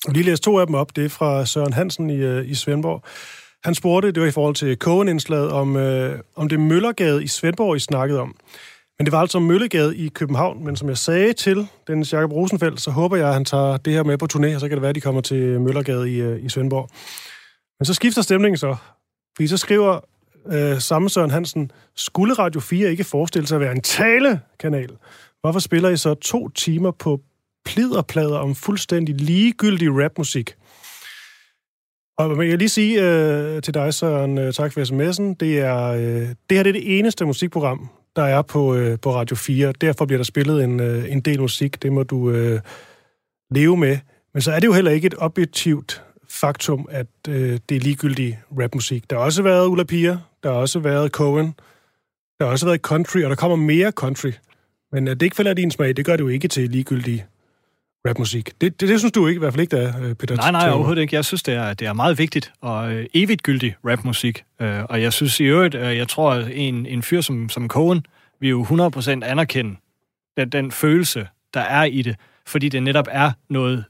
[0.09, 0.95] lige læse to af dem op.
[0.95, 3.03] Det er fra Søren Hansen i, øh, i Svendborg.
[3.63, 7.27] Han spurgte, det var i forhold til Cohen-indslaget, om, øh, om det er Møllergade i
[7.27, 8.35] Svendborg, I snakkede om.
[9.01, 10.65] Men det var altså Møllegade i København.
[10.65, 13.93] Men som jeg sagde til Dennis Jakob Rosenfeldt, så håber jeg, at han tager det
[13.93, 16.21] her med på turné, og så kan det være, at de kommer til Møllergade i,
[16.21, 16.89] øh, i Svendborg.
[17.79, 18.75] Men så skifter stemningen så.
[19.35, 19.99] Fordi så skriver
[20.47, 24.89] øh, samme Søren Hansen, skulle Radio 4 ikke forestille sig at være en talekanal?
[25.41, 27.21] Hvorfor spiller I så to timer på
[27.65, 30.53] pliderplader om fuldstændig ligegyldig rapmusik?
[32.17, 35.35] Og jeg vil lige sige øh, til dig, Søren, øh, tak for sms'en.
[35.39, 39.15] Det, er, øh, det her det er det eneste musikprogram, der er på, øh, på
[39.15, 39.71] Radio 4.
[39.71, 41.83] Derfor bliver der spillet en, øh, en del musik.
[41.83, 42.59] Det må du øh,
[43.51, 43.97] leve med.
[44.33, 48.39] Men så er det jo heller ikke et objektivt faktum, at øh, det er ligegyldig
[48.59, 49.09] rapmusik.
[49.09, 51.45] Der har også været Ulla Pia, der har også været Cohen,
[52.39, 54.31] der har også været country, og der kommer mere country.
[54.91, 57.25] Men øh, at det ikke falder din smag, det gør det jo ikke til ligegyldig
[58.07, 58.45] rapmusik.
[58.61, 60.51] Det, det, det synes du ikke, i hvert fald ikke, der er, øh, Peter Nej,
[60.51, 61.15] nej, overhovedet ikke.
[61.15, 64.43] Jeg synes, det er, det er meget vigtigt og øh, evigt gyldig rapmusik.
[64.61, 67.67] Øh, og jeg synes i øvrigt, øh, jeg tror, at en, en fyr som, som
[67.67, 68.05] Cohen
[68.39, 69.75] vil jo 100% anerkende
[70.37, 72.15] den, den følelse, der er i det,
[72.47, 73.85] fordi det netop er noget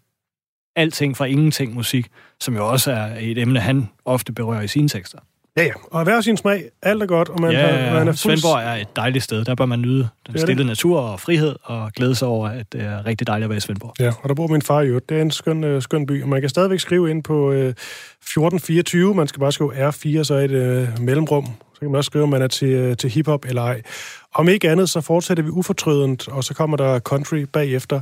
[0.75, 2.07] alting fra ingenting musik,
[2.39, 5.19] som jo også er et emne, han ofte berører i sine tekster.
[5.57, 5.71] Ja, ja.
[5.91, 8.19] Og hver sin smag, alt er godt, og man, Ja, er, man er fuldt...
[8.19, 9.45] Svendborg er et dejligt sted.
[9.45, 10.41] Der bør man nyde den det.
[10.41, 13.57] stille natur og frihed, og glæde sig over, at det er rigtig dejligt at være
[13.57, 13.93] i Svendborg.
[13.99, 15.09] Ja, og der bor min far i øvrigt.
[15.09, 17.69] Det er en skøn, øh, skøn by, og man kan stadigvæk skrive ind på øh,
[17.69, 19.15] 1424.
[19.15, 21.45] Man skal bare skrive R4, så er et øh, mellemrum.
[21.73, 23.81] Så kan man også skrive, om man er til, øh, til hiphop eller ej.
[24.35, 28.01] Om ikke andet, så fortsætter vi ufortrødent, og så kommer der country bagefter.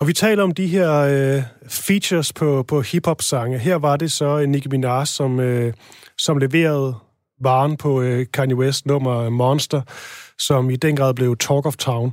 [0.00, 3.58] Og vi taler om de her øh, features på, på hiphop-sange.
[3.58, 5.72] Her var det så øh, Nicki Minaj, som, øh,
[6.18, 6.94] som leverede
[7.40, 9.82] varen på øh, Kanye West nummer Monster,
[10.38, 12.12] som i den grad blev Talk of Town.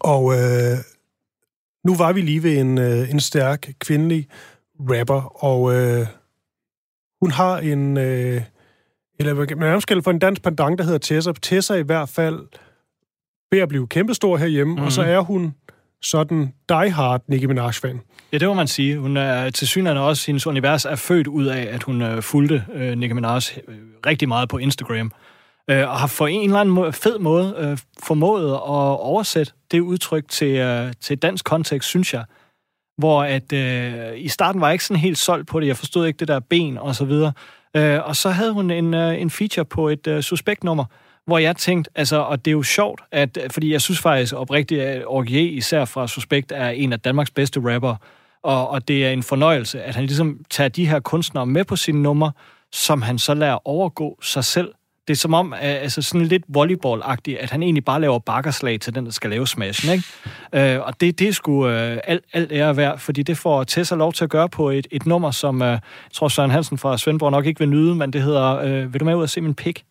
[0.00, 0.78] Og øh,
[1.84, 4.28] nu var vi lige ved en, øh, en stærk kvindelig
[4.80, 6.06] rapper, og øh,
[7.20, 8.42] hun har en, øh,
[9.18, 11.32] eller kan man kalde for en dansk pendant, der hedder Tessa.
[11.42, 12.48] Tessa i hvert fald
[13.50, 14.82] ved at blive kæmpestor herhjemme, mm.
[14.82, 15.54] og så er hun
[16.02, 18.00] sådan die-hard Nicki Minaj-fan.
[18.32, 18.98] Ja, det må man sige.
[18.98, 22.64] Hun er til synligheden også, hendes univers er født ud af, at hun øh, fulgte
[22.74, 23.74] øh, Nicki Minaj øh,
[24.06, 25.12] rigtig meget på Instagram.
[25.70, 28.60] Øh, og har på en eller anden måde, fed måde øh, formået at
[29.00, 32.24] oversætte det udtryk til, øh, til dansk kontekst, synes jeg.
[32.98, 35.66] Hvor at øh, i starten var jeg ikke sådan helt solgt på det.
[35.66, 37.32] Jeg forstod ikke det der ben og så videre.
[37.76, 40.84] Øh, og så havde hun en, øh, en feature på et øh, suspektnummer,
[41.26, 44.80] hvor jeg tænkte, altså, og det er jo sjovt, at, fordi jeg synes faktisk oprigtigt,
[44.80, 47.96] at Orgier, især fra Suspekt, er en af Danmarks bedste rapper,
[48.42, 51.76] og, og det er en fornøjelse, at han ligesom tager de her kunstnere med på
[51.76, 52.32] sine numre,
[52.72, 54.72] som han så lader overgå sig selv
[55.08, 57.02] Det er som om, altså sådan lidt volleyball
[57.40, 60.74] at han egentlig bare laver bakkerslag til den, der skal lave smashen, ikke?
[60.74, 63.94] Øh, og det, det er sgu øh, alt, alt ære værd, fordi det får Tessa
[63.94, 65.80] lov til at gøre på et, et nummer, som øh, jeg
[66.12, 69.04] tror Søren Hansen fra Svendborg nok ikke vil nyde, men det hedder øh, Vil du
[69.04, 69.84] med ud og se min pik?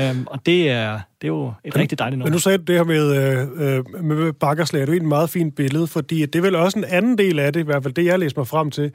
[0.00, 2.26] Um, og det er, det er jo et rigtig dejligt nummer.
[2.26, 5.08] Men nu sagde du det her med, øh, øh, med bakkerslag, det er jo et
[5.08, 7.82] meget fint billede, fordi det er vel også en anden del af det, i hvert
[7.82, 8.92] fald det, jeg læser mig frem til,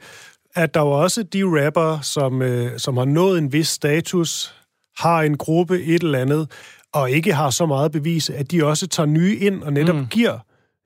[0.54, 4.54] at der var også de rapper, som, øh, som har nået en vis status,
[4.98, 6.50] har en gruppe, et eller andet,
[6.92, 10.06] og ikke har så meget bevis, at de også tager nye ind og netop mm.
[10.06, 10.38] giver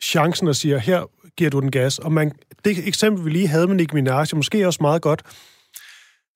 [0.02, 1.02] chancen og siger, her
[1.36, 1.98] giver du den gas.
[1.98, 2.32] Og man,
[2.64, 5.22] det eksempel, vi lige havde med Nicki Minaj, er måske også meget godt,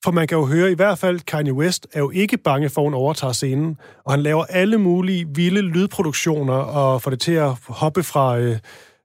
[0.07, 2.81] for man kan jo høre, i hvert fald Kanye West er jo ikke bange for,
[2.81, 7.33] at hun overtager scenen, og han laver alle mulige vilde lydproduktioner og får det til
[7.33, 8.59] at hoppe fra, øh,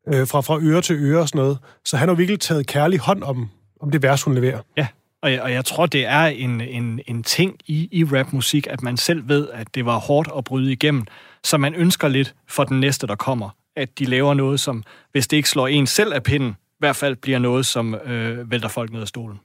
[0.07, 1.57] øh fra, fra øre til øre og sådan noget.
[1.85, 3.49] Så han har virkelig taget kærlig hånd om,
[3.81, 4.59] om det vers, hun leverer.
[4.77, 4.87] Ja,
[5.21, 8.81] og jeg, og jeg tror, det er en, en, en ting i, i rapmusik, at
[8.81, 11.05] man selv ved, at det var hårdt at bryde igennem,
[11.43, 13.49] så man ønsker lidt for den næste, der kommer.
[13.75, 16.95] At de laver noget, som, hvis det ikke slår en selv af pinden, i hvert
[16.95, 19.39] fald bliver noget, som øh, vælter folk ned af stolen.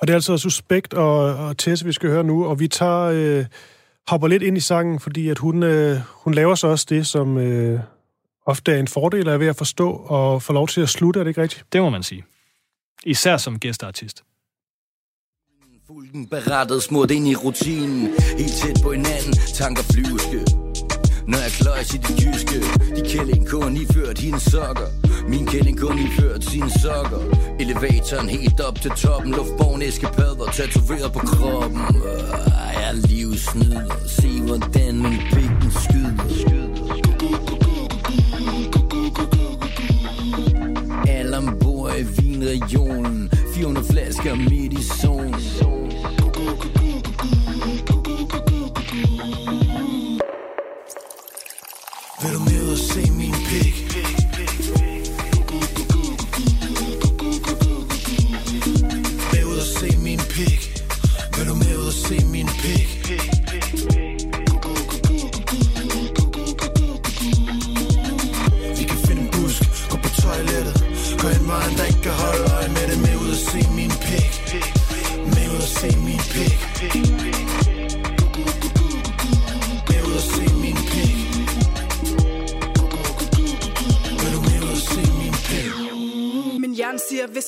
[0.00, 3.02] Og det er altså Suspekt og, og Tesse, vi skal høre nu, og vi tager
[3.02, 3.46] øh,
[4.08, 7.38] hopper lidt ind i sangen, fordi at hun, øh, hun laver så også det, som
[7.38, 7.80] øh,
[8.46, 11.24] ofte er en fordel af ved at forstå og få lov til at slutte, er
[11.24, 11.64] det ikke rigtigt?
[11.72, 12.24] Det må man sige.
[13.04, 14.24] Især som gæsteartist.
[15.86, 18.08] Fulden berettet smurt ind i rutinen
[18.38, 20.67] Helt tæt på hinanden, tanker flyveske
[21.28, 22.58] når jeg kløjs i det jyske
[22.96, 24.86] De kælling kun iført hendes sokker.
[25.28, 27.20] Min kælling kun iført sine sokker.
[27.60, 31.80] Elevatoren helt op til toppen Luftborgen æskepadder tatoveret på kroppen.
[31.80, 32.18] Øh,
[32.74, 36.24] Jeg er livsnyder Se hvordan min pik den skyder.
[41.08, 43.30] Alle ombord i vinregionen.
[43.54, 45.77] 400 flasker midt i zonen.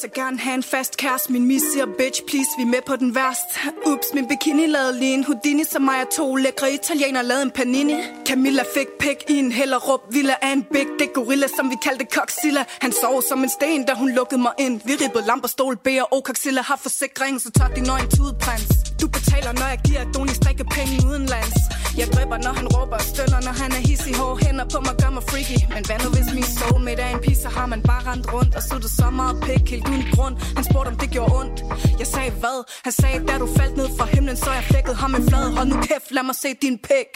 [0.00, 1.32] Så gerne have en fast kæreste.
[1.32, 3.48] Min mis siger, bitch, please, vi er med på den værst
[3.86, 7.50] Ups, min bikini lavede lige en Houdini Som mig og to lækre italiener lavede en
[7.50, 7.94] panini.
[8.26, 12.06] Camilla fik pik i en hellerup Villa af en big dick gorilla, som vi kaldte
[12.16, 14.80] Coxilla Han sov som en sten, da hun lukkede mig ind.
[14.84, 16.20] Vi ribbede lamper, stol, B og O.
[16.20, 18.89] Coxilla har forsikring, så tør din nøgen tudprins.
[19.02, 21.58] Du betaler, når jeg giver Donny strikke penge udenlands
[22.00, 24.94] Jeg drøber, når han råber og stønner Når han er hissig, hårde hænder på mig,
[25.02, 27.80] gør mig freaky Men hvad nu hvis min soulmate er en pige, så har man
[27.90, 31.08] bare rendt rundt Og suttet så meget pik, helt uden grund Han spurgte, om det
[31.16, 31.56] gjorde ondt
[32.02, 32.58] Jeg sagde hvad?
[32.86, 35.68] Han sagde, da du faldt ned fra himlen Så jeg flækkede ham en flad Hold
[35.72, 37.10] nu kæft, lad mig se din pik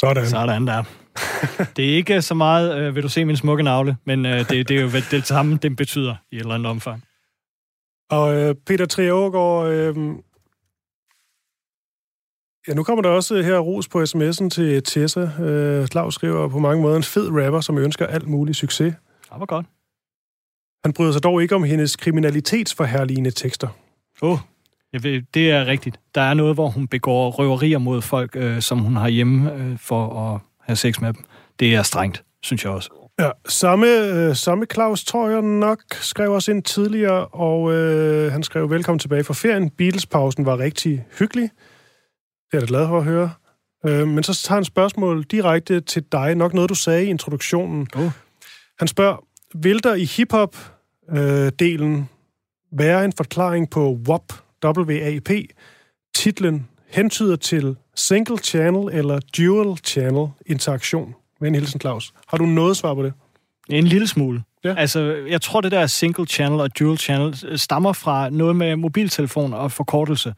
[0.00, 0.26] Sådan.
[0.34, 0.82] Sådan der.
[1.76, 4.68] det er ikke så meget, øh, vil du se min smukke navle, men øh, det,
[4.68, 7.04] det er jo det, det samme, det betyder i et eller andet omfang.
[8.12, 9.96] Og øh, Peter Triagergaard, øh,
[12.68, 15.20] ja, nu kommer der også her ros på sms'en til Tessa.
[15.20, 18.94] Øh, Claus skriver på mange måder en fed rapper, som ønsker alt mulig succes.
[19.22, 19.66] Det var godt.
[20.84, 23.68] Han bryder sig dog ikke om hendes kriminalitetsforherligende tekster.
[24.22, 24.38] Åh, oh,
[25.34, 26.00] det er rigtigt.
[26.14, 29.78] Der er noget, hvor hun begår røverier mod folk, øh, som hun har hjemme øh,
[29.78, 31.24] for at have sex med dem.
[31.60, 33.01] Det er strengt, synes jeg også.
[33.20, 38.42] Ja, samme, øh, samme Claus tror jeg nok skrev os ind tidligere, og øh, han
[38.42, 39.70] skrev velkommen tilbage fra ferien.
[39.70, 41.42] Beatles-pausen var rigtig hyggelig.
[41.42, 41.50] Det
[42.52, 43.30] er jeg da glad for at høre.
[43.86, 46.34] Øh, men så tager han spørgsmål direkte til dig.
[46.34, 47.88] Nok noget, du sagde i introduktionen.
[47.96, 48.10] Oh.
[48.78, 52.08] Han spørger, vil der i hip-hop-delen
[52.72, 54.32] være en forklaring på WAP,
[54.64, 55.30] WAP,
[56.14, 61.14] titlen hentyder til single channel eller dual channel interaktion?
[61.42, 62.12] Med en hilsen, Claus.
[62.28, 63.12] Har du noget svar på det?
[63.68, 64.42] En lille smule.
[64.64, 64.74] Ja.
[64.74, 69.54] Altså, jeg tror, det der single channel og dual channel stammer fra noget med mobiltelefon
[69.54, 70.34] og forkortelse.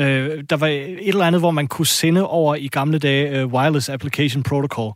[0.00, 3.52] Øh, der var et eller andet, hvor man kunne sende over i gamle dage uh,
[3.52, 4.92] Wireless Application Protocol,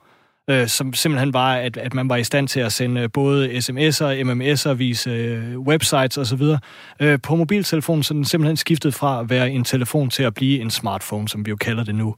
[0.51, 4.25] øh, som simpelthen var, at, at man var i stand til at sende både sms'er,
[4.25, 6.43] mms'er, vise øh, websites osv.
[7.01, 10.61] Øh, på mobiltelefonen, så den simpelthen skiftet fra at være en telefon til at blive
[10.61, 12.15] en smartphone, som vi jo kalder det nu.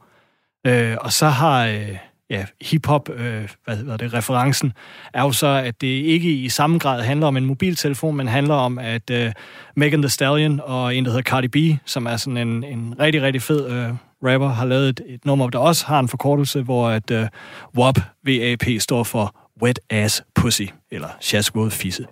[0.66, 1.66] Øh, og så har...
[1.66, 1.96] Øh,
[2.30, 4.72] ja, hip-hop, øh, hvad hedder det, referencen,
[5.14, 8.54] er jo så, at det ikke i samme grad handler om en mobiltelefon, men handler
[8.54, 9.32] om, at øh,
[9.76, 13.22] Megan Thee Stallion og en, der hedder Cardi B, som er sådan en, en rigtig,
[13.22, 16.88] rigtig fed øh, rapper, har lavet et, et nummer, der også har en forkortelse, hvor
[16.88, 17.28] at øh,
[17.76, 22.06] WAP, VAP, står for Wet Ass Pussy, eller Shasvåd Fisse.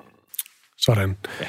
[0.78, 1.16] Sådan.
[1.40, 1.46] Ja.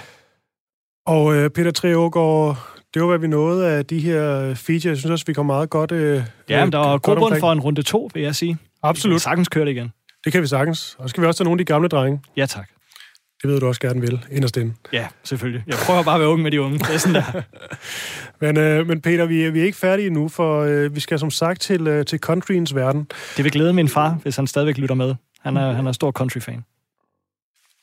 [1.06, 2.58] Og øh, Peter Treågaard,
[2.94, 4.86] det var, hvad vi nåede af de her features.
[4.86, 7.60] Jeg synes også, vi kom meget godt øh, Ja, men der var god for en
[7.60, 8.58] runde to, vil jeg sige.
[8.84, 9.14] Absolut.
[9.16, 9.92] Vi sagtens køre det igen.
[10.24, 10.96] Det kan vi sagtens.
[11.00, 12.22] Og så skal vi også tage nogle af de gamle drenge.
[12.38, 12.70] Ja, tak.
[13.42, 14.74] Det ved du også gerne vil, inderst inde.
[14.94, 15.64] Ja, selvfølgelig.
[15.68, 16.80] Jeg prøver bare at være ung med de unge.
[16.80, 17.42] Det er sådan der.
[18.42, 21.20] Men, øh, men Peter, vi, er- vi er ikke færdige endnu, for øh, vi skal
[21.20, 23.08] som sagt til, øh, til countryens verden.
[23.38, 25.16] Det vil glæde min far, hvis han stadigvæk lytter med.
[25.42, 26.64] Han er, han er stor country-fan.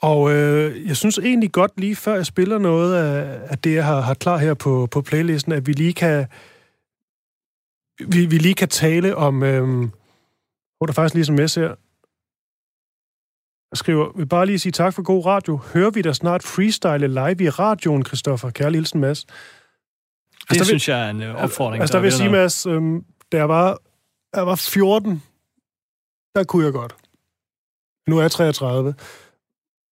[0.03, 3.84] Og øh, jeg synes egentlig godt, lige før jeg spiller noget af, af det, jeg
[3.84, 6.26] har, har klar her på, på playlisten, at vi lige kan
[8.09, 9.42] vi, vi lige kan tale om...
[9.42, 9.88] Øh,
[10.78, 11.74] hvor der faktisk lige som her.
[13.72, 15.57] Jeg skriver, vil bare lige sige tak for god radio.
[15.57, 18.51] Hører vi da snart freestyle live i radioen, Christoffer?
[18.51, 19.24] Kærlig hilsen, Mads.
[19.24, 19.30] Det
[20.49, 21.80] der vil- synes jeg er en øh, opfordring.
[21.80, 22.30] Altså, der vil jeg sige.
[22.30, 23.78] Mads, øhm, da jeg var,
[24.34, 25.22] jeg var 14,
[26.34, 26.97] der kunne jeg godt.
[28.09, 28.94] Nu er jeg 33.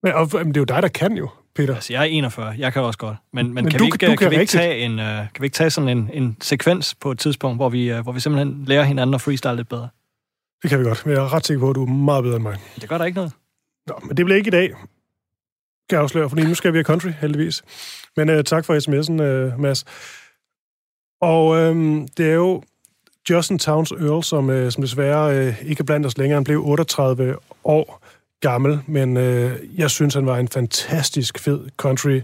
[0.04, 1.76] Men, og, men det er jo dig, der kan jo, Peter.
[1.76, 2.56] Altså, jeg er 41.
[2.58, 3.18] Jeg kan også godt.
[3.34, 4.92] Men, men, Men kan, du vi ikke, kan- du kan, kan vi ikke tage en,
[4.92, 8.00] uh, kan vi ikke tage sådan en, en sekvens på et tidspunkt, hvor vi, uh,
[8.00, 9.88] hvor vi simpelthen lærer hinanden at freestyle lidt bedre?
[10.62, 12.36] Det kan vi godt, men jeg er ret sikker på, at du er meget bedre
[12.36, 12.58] end mig.
[12.82, 13.32] Det gør der ikke noget.
[13.88, 14.70] Nå, men det bliver ikke i dag,
[15.90, 17.64] kan jeg afsløre, fordi nu skal vi have country, heldigvis.
[18.18, 19.14] Men uh, tak for sms'en,
[19.54, 19.86] uh, Mads.
[21.22, 22.64] Og øhm, det er jo
[23.30, 26.36] Justin Towns Earl, som, øh, som desværre øh, ikke er blandt os længere.
[26.38, 28.03] Han blev 38 år
[28.44, 32.22] gammel, men øh, jeg synes, han var en fantastisk fed country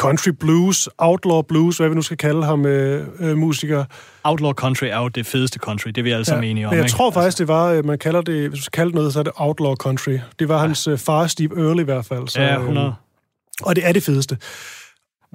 [0.00, 3.84] country blues, outlaw blues, hvad vi nu skal kalde ham, øh, øh, musiker.
[4.24, 5.88] Outlaw country er jo det fedeste country.
[5.88, 6.74] Det er vi alle sammen enige om.
[6.74, 6.90] jeg ikke?
[6.90, 9.18] tror faktisk, det var, øh, man kalder det, hvis du skal kalde det noget, så
[9.18, 10.18] er det outlaw country.
[10.38, 12.28] Det var hans øh, far, Steve Earle i hvert fald.
[12.28, 12.94] Så, Ja, øh, 100.
[13.62, 14.38] og det er det fedeste.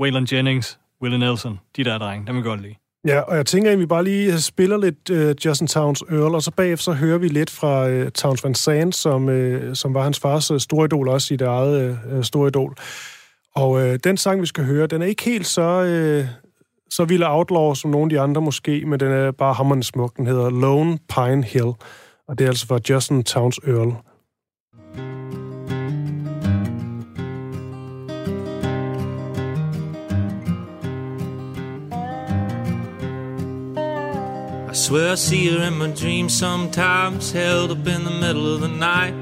[0.01, 2.76] Waylon Jennings, Willie Nelson, de der drenge, dem vil godt lide.
[3.06, 6.43] Ja, og jeg tænker, at vi bare lige spiller lidt uh, Justin Towns Earl, og
[6.43, 10.03] så bagefter så hører vi lidt fra uh, Towns Van Zandt, som, uh, som var
[10.03, 12.76] hans fars uh, store idol, også sit eget uh, store idol.
[13.56, 15.82] Og uh, den sang, vi skal høre, den er ikke helt så,
[16.22, 16.28] uh,
[16.89, 20.18] så vild outlaw som nogle af de andre måske, men den er bare hammerende smuk.
[20.18, 21.72] Den hedder Lone Pine Hill,
[22.28, 23.93] og det er altså fra Justin Towns Earl.
[34.86, 38.67] Swear I see her in my dreams sometimes, held up in the middle of the
[38.67, 39.15] night.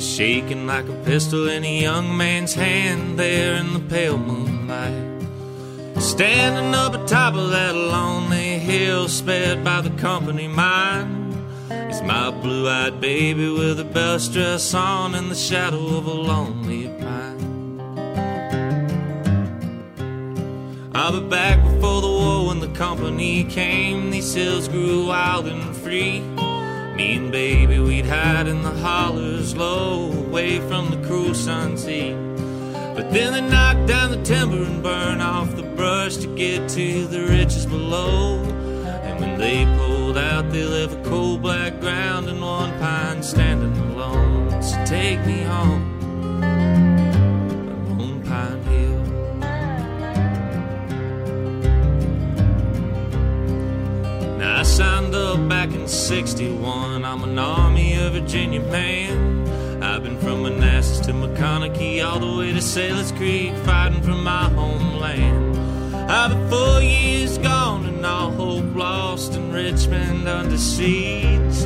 [0.00, 5.22] Shaking like a pistol in a young man's hand there in the pale moonlight.
[6.02, 11.32] Standing up atop of that lonely hill, spared by the company mine.
[11.70, 16.12] Is my blue eyed baby with her best dress on in the shadow of a
[16.12, 17.34] lonely pine.
[20.96, 22.13] I'll be back before the
[22.54, 24.10] when the company came.
[24.10, 26.20] These hills grew wild and free.
[26.96, 32.14] Me and baby, we'd hide in the hollers low, away from the cruel sun's heat.
[32.94, 37.06] But then they knocked down the timber and burn off the brush to get to
[37.08, 38.38] the riches below.
[39.02, 43.76] And when they pulled out, they left a cold black ground and one pine standing
[43.90, 44.62] alone.
[44.62, 45.83] So take me home,
[55.84, 57.04] in 61.
[57.04, 59.82] I'm an Army of Virginia man.
[59.82, 64.48] I've been from Manassas to McConaughey, all the way to Sailor's Creek, fighting for my
[64.48, 65.58] homeland.
[66.10, 71.58] I've been four years gone and all hope lost in Richmond under siege.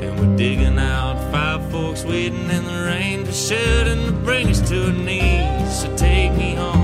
[0.00, 4.66] And we're digging out five forks, waiting in the rain for Sheridan to bring us
[4.70, 5.80] to our knees.
[5.80, 6.77] So take me home,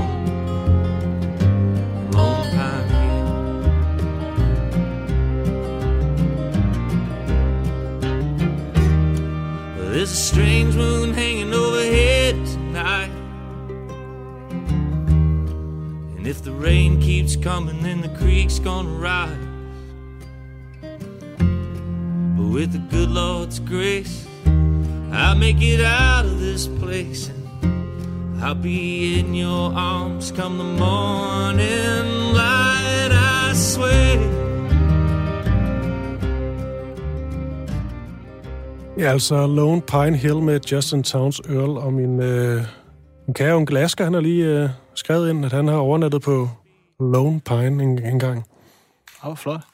[10.14, 13.10] a strange moon hanging overhead tonight.
[16.16, 19.36] And if the rain keeps coming, then the creek's gonna rise.
[22.36, 24.24] But with the good Lord's grace,
[25.10, 27.28] I'll make it out of this place.
[27.62, 34.43] And I'll be in your arms come the morning light, I swear.
[38.98, 42.62] Ja, altså Lone Pine Hill med Justin Towns Earl og min, øh,
[43.26, 46.48] min kære onkel Asger, han har lige øh, skrevet ind, at han har overnattet på
[47.00, 48.44] Lone Pine en, en gang.
[49.24, 49.60] Åh, oh, flot.
[49.60, 49.64] Det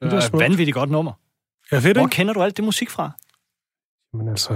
[0.00, 1.12] Det er er et vanvittigt godt nummer.
[1.72, 2.14] Ja, fedt, Hvor ikke?
[2.14, 3.10] kender du alt det musik fra?
[4.18, 4.52] Men altså,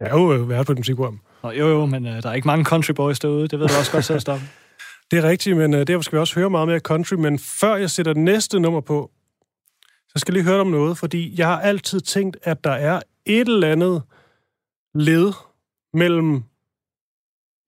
[0.00, 1.20] jeg har jo været på et musikprogram.
[1.42, 3.48] Nå, jo, jo, men øh, der er ikke mange country boys derude.
[3.48, 4.48] Det ved du også godt selv, Stoffen.
[5.10, 7.14] Det er rigtigt, men uh, derfor skal vi også høre meget mere country.
[7.14, 9.10] Men før jeg sætter næste nummer på,
[10.18, 13.00] så skal jeg lige høre om noget, fordi jeg har altid tænkt, at der er
[13.26, 14.02] et eller andet
[14.94, 15.32] led
[15.94, 16.42] mellem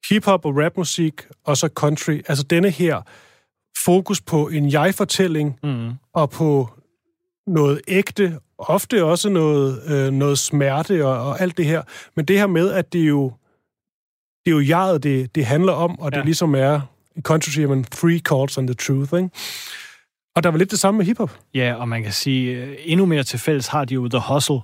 [0.08, 1.12] hiphop og rapmusik
[1.44, 2.12] og så country.
[2.28, 3.02] Altså denne her
[3.84, 5.90] fokus på en jeg-fortælling Mm.
[6.12, 6.68] og på
[7.46, 11.82] noget ægte, ofte også noget, øh, noget smerte og, og alt det her.
[12.16, 13.32] Men det her med, at det er jo,
[14.44, 16.24] det er jo jeget, det, det handler om, og det Ja.
[16.24, 16.80] ligesom er,
[17.16, 19.30] i country siger man, three chords on the truth, ikke?
[20.36, 21.38] Og der var lidt det samme med hiphop.
[21.54, 24.60] Ja, og man kan sige, øh, endnu mere til fælles har de jo The Hustle.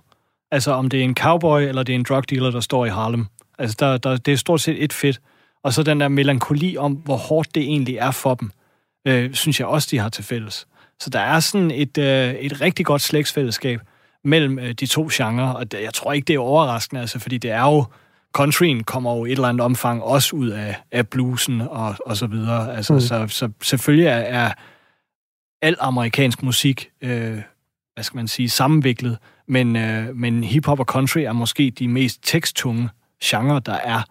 [0.51, 2.89] Altså om det er en cowboy, eller det er en drug dealer, der står i
[2.89, 3.27] Harlem.
[3.59, 5.21] Altså der, der, det er stort set et fedt.
[5.65, 8.51] Og så den der melankoli om, hvor hårdt det egentlig er for dem,
[9.07, 10.67] øh, synes jeg også, de har til fælles.
[11.01, 13.81] Så der er sådan et, øh, et rigtig godt slægtsfællesskab
[14.25, 17.51] mellem øh, de to genrer, og jeg tror ikke, det er overraskende, altså, fordi det
[17.51, 17.85] er jo,
[18.33, 22.17] countryen kommer jo i et eller andet omfang også ud af, af bluesen og, og
[22.17, 22.77] så videre.
[22.77, 23.01] Altså, mm.
[23.01, 24.53] så, så selvfølgelig er, er
[25.63, 27.43] al amerikansk musik, øh,
[27.95, 32.19] hvad skal man sige, sammenviklet, men, øh, men hiphop og country er måske de mest
[32.23, 32.89] teksttunge
[33.25, 34.03] genre, der er.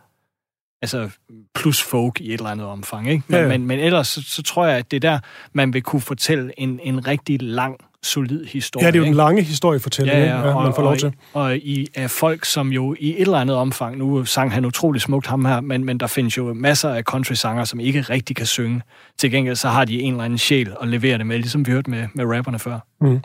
[0.94, 1.10] Altså
[1.56, 3.24] plus folk i et eller andet omfang, ikke?
[3.28, 3.58] Men, Ja, ja, ja.
[3.58, 5.20] men, men ellers så, så tror jeg, at det er der,
[5.54, 8.86] man vil kunne fortælle en, en rigtig lang, solid historie.
[8.86, 9.18] Ja, det er jo den ikke?
[9.18, 10.30] lange historiefortælling, ikke?
[10.30, 11.14] ja, man får lov til.
[11.34, 14.66] Og, og i af folk, som jo i et eller andet omfang, nu sang han
[14.66, 18.36] utrolig smukt ham her, men, men der findes jo masser af country-sanger, som ikke rigtig
[18.36, 18.82] kan synge.
[19.18, 21.72] Til gengæld så har de en eller anden sjæl at levere det med, ligesom vi
[21.72, 22.80] hørte med, med rapperne før.
[23.02, 23.22] Mm.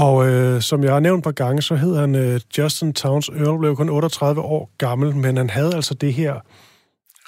[0.00, 3.28] Og øh, som jeg har nævnt et par gange, så hed han øh, Justin Towns
[3.28, 6.34] Earl, blev kun 38 år gammel, men han havde altså det her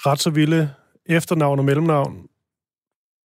[0.07, 0.71] ret så vilde
[1.07, 2.17] efternavn og mellemnavn,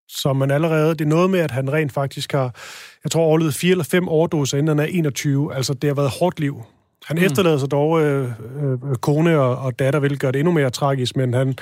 [0.10, 0.90] som man allerede...
[0.90, 2.56] Det er noget med, at han rent faktisk har,
[3.04, 5.56] jeg tror, overlevet fire eller fem overdoser, inden han er 21.
[5.56, 6.64] Altså, det har været et hårdt liv.
[7.06, 7.24] Han mm.
[7.24, 8.32] Efterlader sig dog øh,
[8.64, 11.56] øh, kone og, og datter, hvilket gør det endnu mere tragisk, men han,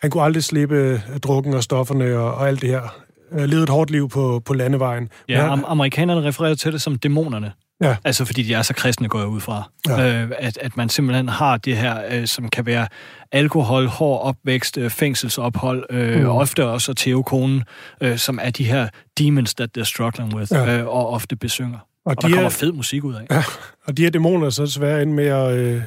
[0.00, 3.04] han kunne aldrig slippe øh, drukken og stofferne og, og alt det her.
[3.34, 5.08] Øh, levede et hårdt liv på, på landevejen.
[5.28, 7.52] Ja, han- am- amerikanerne refererer til det som dæmonerne.
[7.82, 7.96] Ja.
[8.04, 9.70] Altså fordi de er så kristne, går jeg ud fra.
[9.88, 10.22] Ja.
[10.22, 12.86] Øh, at, at man simpelthen har det her, øh, som kan være
[13.32, 16.26] alkohol, hård opvækst, øh, fængselsophold, øh, Mm.
[16.26, 17.62] og ofte også teokonen,
[18.00, 20.78] øh, som er de her demons that they're struggling with, Ja.
[20.80, 21.78] øh, og ofte besynger.
[21.78, 23.26] Og, Og og der de er- kommer fed musik ud af.
[23.30, 23.42] Ja,
[23.86, 25.82] og de her dæmoner er så desværre inde med at, øh,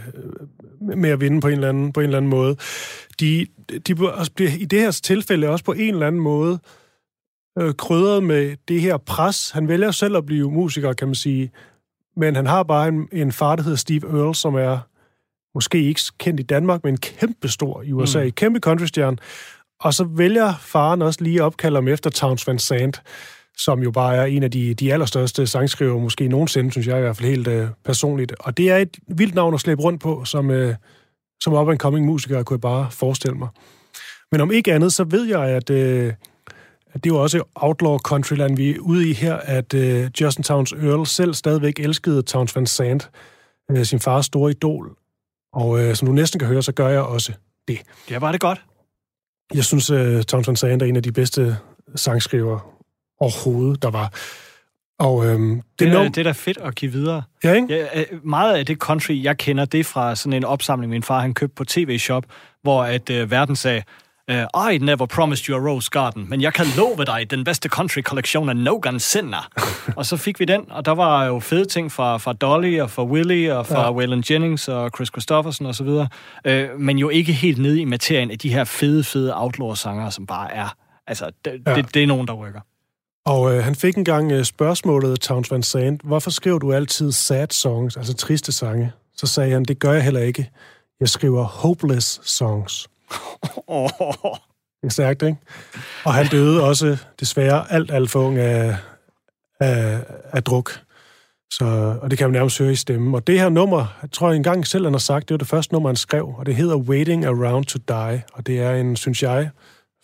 [0.97, 2.55] med at vinde på en, eller anden, på en eller anden måde.
[3.19, 3.45] De,
[3.87, 6.59] de bliver bliver i det her tilfælde også på en eller anden måde
[7.57, 9.51] øh, krydret med det her pres.
[9.51, 11.51] Han vælger selv at blive musiker, kan man sige,
[12.17, 14.79] men han har bare en, en far, der hedder Steve Earle, som er
[15.55, 18.31] måske ikke kendt i Danmark, men kæmpestor i USA, mm.
[18.31, 19.17] Kæmpe countrystjerne.
[19.79, 23.01] Og så vælger faren også lige at opkalde ham efter Towns Van Sant,
[23.57, 27.01] som jo bare er en af de, de allerstørste sangskriver, måske nogensinde, synes jeg i
[27.01, 28.33] hvert fald helt øh, personligt.
[28.39, 30.75] Og det er et vildt navn at slæbe rundt på, som, øh,
[31.43, 33.47] som up-and-coming musiker, kunne jeg bare forestille mig.
[34.31, 36.13] Men om ikke andet, så ved jeg, at, øh, at
[36.93, 40.71] det er jo også outlaw countryland, vi er ude i her, at øh, Justin Towns
[40.71, 43.09] Earl selv stadigvæk elskede Towns Van Sant,
[43.71, 44.95] øh, sin fars store idol.
[45.53, 47.33] Og øh, som du næsten kan høre, så gør jeg også
[47.67, 47.79] det.
[48.09, 48.61] Ja, var det godt.
[49.53, 51.57] Jeg synes, uh, Towns Van Sant er en af de bedste
[51.95, 52.73] sangskriver
[53.19, 54.13] overhovedet, der var.
[54.99, 57.23] Og øhm, Det, det, er, no- det er da fedt at give videre.
[57.43, 57.67] Ja, ikke?
[57.75, 61.03] Ja, øh, meget af det country, jeg kender, det er fra sådan en opsamling, min
[61.03, 62.23] far han købte på TV-shop,
[62.61, 63.83] hvor at øh, verden sagde,
[64.29, 67.69] øh, I never promised you a rose garden, men jeg kan love dig den bedste
[67.69, 69.49] country-kollektion af Nogan Sinner.
[69.97, 72.89] og så fik vi den, og der var jo fede ting fra, fra Dolly og
[72.89, 73.91] fra Willie og fra Ja.
[73.93, 76.07] Waylon Jennings og Chris så videre,
[76.45, 80.25] øh, men jo ikke helt nede i materien af de her fede, fede outlaw-sanger, som
[80.25, 80.75] bare er,
[81.07, 81.75] altså, det, Ja.
[81.75, 82.61] det, det er nogen, der rykker.
[83.25, 87.47] Og øh, han fik engang øh, spørgsmålet, Towns Van Sant, hvorfor skriver du altid sad
[87.51, 88.91] songs, altså triste sange?
[89.15, 90.49] Så sagde han, det gør jeg heller ikke.
[90.99, 92.87] Jeg skriver hopeless songs.
[93.67, 93.89] Oh.
[94.81, 95.37] Det er stærkt, ikke?
[96.05, 98.75] Og han døde også desværre alt, alt for ung af,
[99.59, 99.99] af,
[100.31, 100.71] af druk.
[101.53, 103.15] Så, og det kan man nærmest høre i stemmen.
[103.15, 105.47] Og det her nummer, jeg tror jeg engang selv, han har sagt, det var det
[105.47, 108.23] første nummer, han skrev, og det hedder Waiting Around to Die.
[108.33, 109.49] Og det er en, synes jeg,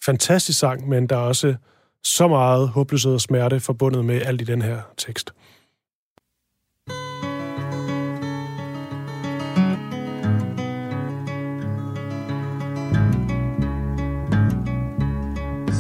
[0.06, 1.56] fantastisk sang, men der er også
[2.04, 5.34] så meget håbløshed og smerte forbundet med alt i den her tekst.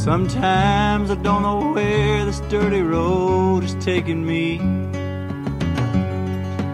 [0.03, 4.57] Sometimes I don't know where this dirty road is taking me.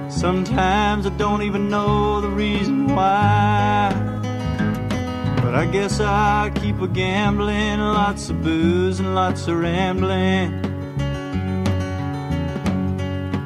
[0.09, 3.91] Sometimes I don't even know the reason why.
[5.43, 10.63] But I guess I keep a gambling, lots of booze and lots of rambling.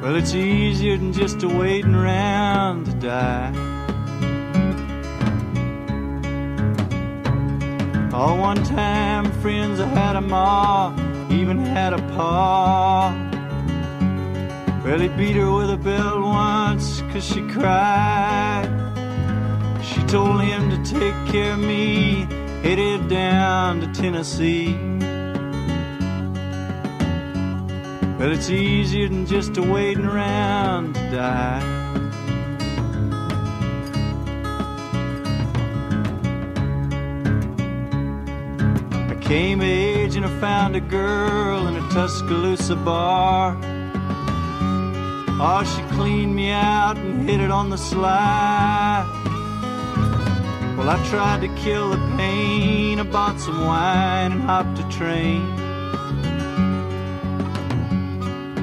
[0.00, 3.73] Well, it's easier than just a waiting around to die.
[8.14, 10.94] All one time friends, I had a ma,
[11.30, 13.10] even had a pa.
[14.84, 18.70] Well, he beat her with a belt once, cause she cried.
[19.82, 22.28] She told him to take care of me,
[22.62, 24.74] headed down to Tennessee.
[28.16, 31.83] But it's easier than just a waiting around to die.
[39.24, 43.56] Came age and I found a girl in a Tuscaloosa bar.
[45.40, 49.02] Oh, she cleaned me out and hit it on the sly.
[50.76, 53.00] Well, I tried to kill the pain.
[53.00, 55.42] I bought some wine and hopped a train.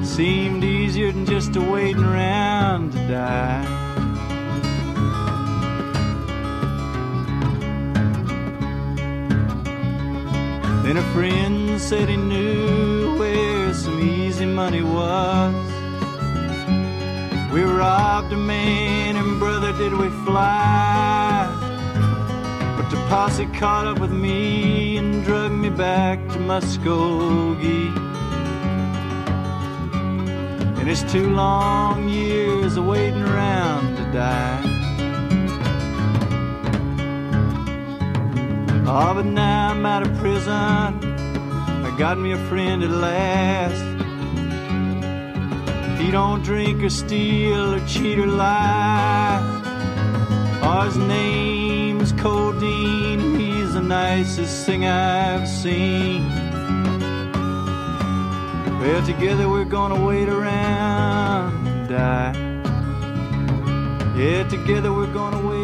[0.06, 3.81] Seemed easier than just a waiting around to die.
[10.92, 15.56] Then a friend said he knew where some easy money was.
[17.54, 21.48] We robbed a man and brother did we fly.
[22.76, 27.96] But the posse caught up with me and drug me back to Muskogee.
[30.78, 34.71] And it's two long years of waiting around to die.
[38.84, 40.52] Oh, but now I'm out of prison.
[40.54, 43.84] I got me a friend at last.
[46.02, 49.40] He don't drink or steal or cheat or lie.
[50.64, 53.40] Oh, his name's Codeine.
[53.40, 56.28] He's the nicest thing I've seen.
[58.80, 62.34] Well, together we're gonna wait around and die.
[64.18, 65.61] Yeah, together we're gonna wait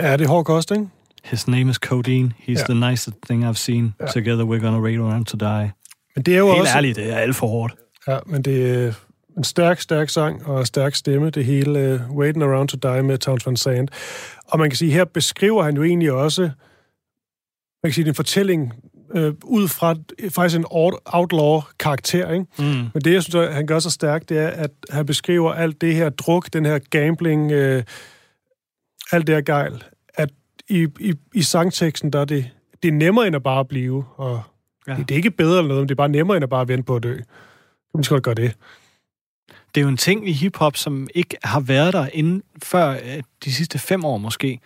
[0.00, 0.86] Ja, det er hård kost, ikke?
[1.24, 2.32] His name is Codeine.
[2.48, 2.74] He's Ja.
[2.74, 3.94] the nicest thing I've seen.
[4.00, 4.06] Ja.
[4.06, 5.72] Together we're gonna wait around to die.
[6.16, 6.76] Men det er jo Helt også...
[6.76, 7.74] ærligt, det er alt for hårdt.
[8.08, 8.92] Ja, men det er
[9.36, 13.02] en stærk, stærk sang og en stærk stemme, det hele uh, Waiting Around to Die
[13.02, 13.90] med Towns Van Sant.
[14.48, 16.50] Og man kan sige, her beskriver han jo egentlig også, man
[17.84, 18.72] kan sige, en fortælling
[19.14, 19.94] øh, ud fra
[20.30, 22.46] faktisk en out- outlaw-karakter, ikke?
[22.58, 22.64] Mm.
[22.64, 25.94] Men det, jeg synes, han gør så stærkt, det er, at han beskriver alt det
[25.94, 27.82] her druk, den her gambling, øh,
[29.12, 29.84] alt det her gejl,
[30.14, 30.30] at
[30.68, 32.50] i, i, i sangteksten, der er det,
[32.82, 34.42] det er nemmere end at bare blive, og
[34.88, 34.94] Ja.
[34.94, 36.68] det, det er ikke bedre eller noget, men det er bare nemmere end at bare
[36.68, 37.18] vente på at dø.
[37.96, 38.54] Du skal godt gøre det.
[39.74, 43.22] Det er jo en ting i hiphop, som ikke har været der inden før øh,
[43.44, 44.60] de sidste fem år måske.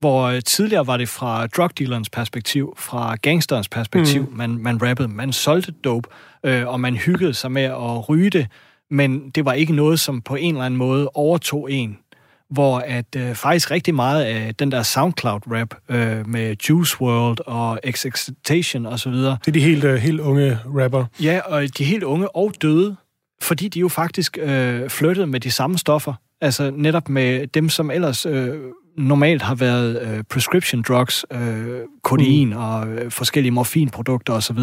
[0.00, 4.36] Hvor øh, tidligere var det fra drugdealerens perspektiv, fra gangsterens perspektiv, mm.
[4.36, 6.08] man, man rappede, man solgte dope,
[6.44, 8.46] øh, og man hyggede sig med at ryge det,
[8.90, 11.98] men det var ikke noget, som på en eller anden måde overtog en.
[12.50, 17.80] Hvor at øh, faktisk rigtig meget af den der SoundCloud-rap øh, med Juice World og
[17.90, 21.04] XXXTentacion og så videre, Det er de helt, øh, helt unge rapper.
[21.22, 22.96] Ja, og de er helt unge og døde,
[23.42, 26.14] fordi de jo faktisk øh, flyttede med de samme stoffer.
[26.40, 28.54] Altså netop med dem, som ellers øh,
[28.98, 32.56] normalt har været øh, prescription drugs, øh, kodein mm.
[32.56, 34.58] og øh, forskellige morfinprodukter osv.,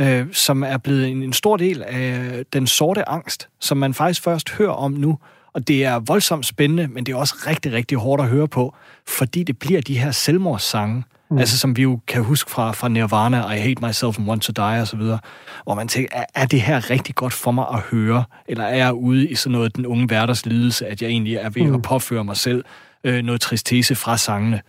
[0.00, 4.22] øh, som er blevet en, en stor del af den sorte angst, som man faktisk
[4.22, 5.18] først hører om nu.
[5.52, 8.74] Og det er voldsomt spændende, men det er også rigtig, rigtig hårdt at høre på,
[9.08, 11.38] fordi det bliver de her selvmordssange, Mm.
[11.38, 14.52] Altså som vi jo kan huske fra, fra Nirvana, I Hate Myself and Want to
[14.52, 15.18] Die videre,
[15.64, 18.24] hvor man tænker, er, er det her rigtig godt for mig at høre?
[18.48, 21.50] Eller er jeg ude i sådan noget den unge hverders lidelse, at jeg egentlig er
[21.50, 21.74] ved mm.
[21.74, 22.64] at påføre mig selv
[23.04, 24.60] øh, noget tristesse fra sangene?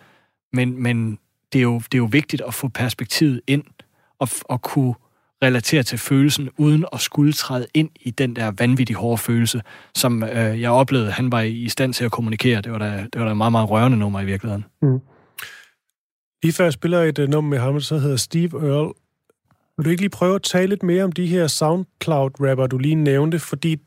[0.53, 1.19] Men, men
[1.53, 3.63] det, er jo, det er jo vigtigt at få perspektivet ind
[4.19, 4.93] og, og kunne
[5.43, 9.61] relatere til følelsen, uden at skulle træde ind i den der vanvittige hårde følelse,
[9.95, 12.61] som øh, jeg oplevede, han var i stand til at kommunikere.
[12.61, 14.65] Det var da, det var da et meget, meget rørende nummer i virkeligheden.
[14.81, 14.99] Mm.
[16.43, 18.93] Lige før jeg spiller et uh, nummer med ham, så hedder Steve Earle.
[19.77, 22.95] Vil du ikke lige prøve at tale lidt mere om de her SoundCloud-rapper, du lige
[22.95, 23.39] nævnte?
[23.39, 23.77] Fordi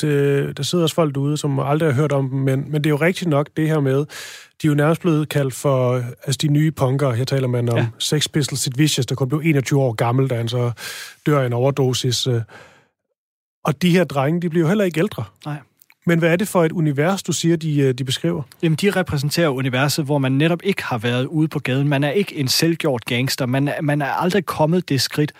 [0.00, 2.86] det, der sidder også folk derude, som aldrig har hørt om dem, men, men det
[2.86, 3.98] er jo rigtigt nok det her med,
[4.62, 7.12] de er jo nærmest blevet kaldt for altså de nye punker.
[7.12, 7.88] Her taler man om ja.
[7.98, 10.72] Sex Pistols Sid Vicious, der kun blev 21 år gammel, da han så
[11.26, 12.26] dør af en overdosis.
[12.26, 12.42] øh.
[13.64, 15.24] Og de her drenge, de bliver jo heller ikke ældre.
[15.46, 15.56] Nej.
[16.06, 18.42] Men hvad er det for et univers, du siger, de, øh, de beskriver?
[18.62, 21.88] Jamen, de repræsenterer universet, hvor man netop ikke har været ude på gaden.
[21.88, 23.46] Man er ikke en selvgjort gangster.
[23.46, 25.32] Man er, man er aldrig kommet det skridt.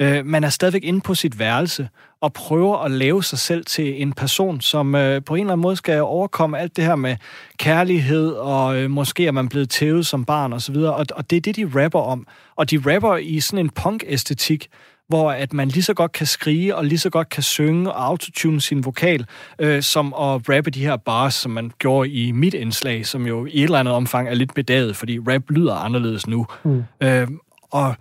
[0.00, 1.88] Øh, man er stadigvæk inde på sit værelse
[2.20, 5.62] og prøver at lave sig selv til en person, som øh, på en eller anden
[5.62, 7.16] måde skal overkomme alt det her med
[7.58, 11.40] kærlighed, og øh, måske er man blevet tævet som barn osv., og, og det er
[11.40, 12.26] det, de rapper om.
[12.56, 14.68] Og de rapper i sådan en punk-æstetik,
[15.10, 18.06] hvor at man lige så godt kan skrige og lige så godt kan synge og
[18.06, 19.26] autotune sin vokal,
[19.58, 23.46] øh, som at rappe de her bars, som man gjorde i mit indslag, som jo
[23.46, 26.46] i et eller andet omfang er lidt bedaget, fordi rap lyder anderledes nu.
[26.64, 26.84] Mm.
[27.02, 27.28] Øh,
[27.70, 27.94] og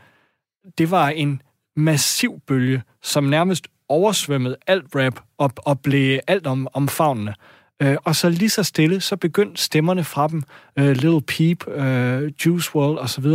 [0.78, 1.42] det var en
[1.76, 7.34] massiv bølge, som nærmest oversvømmede alt rap og, og blev alt om, omfavnende.
[7.82, 10.44] Øh, og så lige så stille, så begyndte stemmerne fra dem,
[10.80, 13.26] øh, Little Peep, øh, Juice WRLD osv.,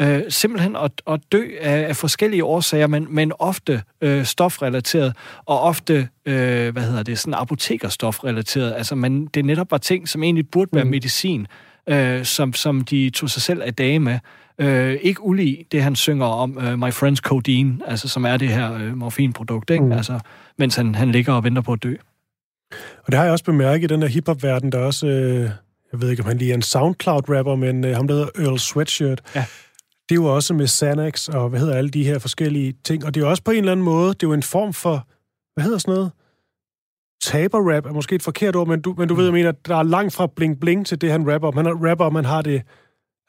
[0.00, 5.16] øh, simpelthen at, at dø af, af forskellige årsager, men, men ofte øh, stofrelateret,
[5.46, 8.74] og ofte, øh, hvad hedder det, sådan apotekerstofrelateret.
[8.76, 10.90] Altså, man, det netop var ting, som egentlig burde være Mm.
[10.90, 11.46] medicin,
[11.88, 14.18] øh, som, som de tog sig selv af dage med.
[14.58, 18.48] Øh, ikke ulig det, han synger om, uh, My Friend's Codeine, altså, som er det
[18.48, 19.84] her øh, morfinprodukt, ikke?
[19.84, 19.92] Mm.
[19.92, 20.18] Altså,
[20.58, 21.94] mens han, han ligger og venter på at dø.
[22.98, 25.50] Og det har jeg også bemærket i den her hiphop-verden, der er også, øh,
[25.92, 28.58] jeg ved ikke, om han lige er en SoundCloud-rapper, men øh, ham, der hedder Earl
[28.58, 29.22] Sweatshirt.
[29.34, 29.44] Ja.
[30.08, 33.04] Det er jo også med Xanax og hvad hedder alle de her forskellige ting.
[33.04, 34.72] Og det er jo også på en eller anden måde, det er jo en form
[34.72, 35.06] for,
[35.54, 36.10] hvad hedder sådan noget?
[37.24, 39.82] Taber-rap er måske et forkert ord, men du, men du ved, jeg mener, der er
[39.82, 41.56] langt fra bling-bling til det, han rapper om.
[41.56, 42.62] Han rapper om, han har det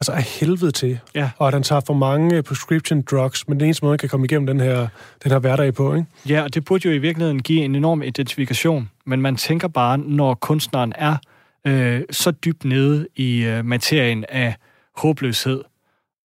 [0.10, 1.00] altså af helvede til.
[1.16, 1.30] Ja.
[1.38, 4.26] Og at han tager for mange prescription drugs, men den eneste måde, han kan komme
[4.26, 4.88] igennem den her,
[5.24, 6.08] den her hverdag på, ikke?
[6.30, 9.98] Ja, og det burde jo i virkeligheden give en enorm identifikation, men man tænker bare,
[9.98, 11.16] når kunstneren er
[11.68, 14.56] øh, så dybt nede i øh, materien af
[14.98, 15.62] håbløshed,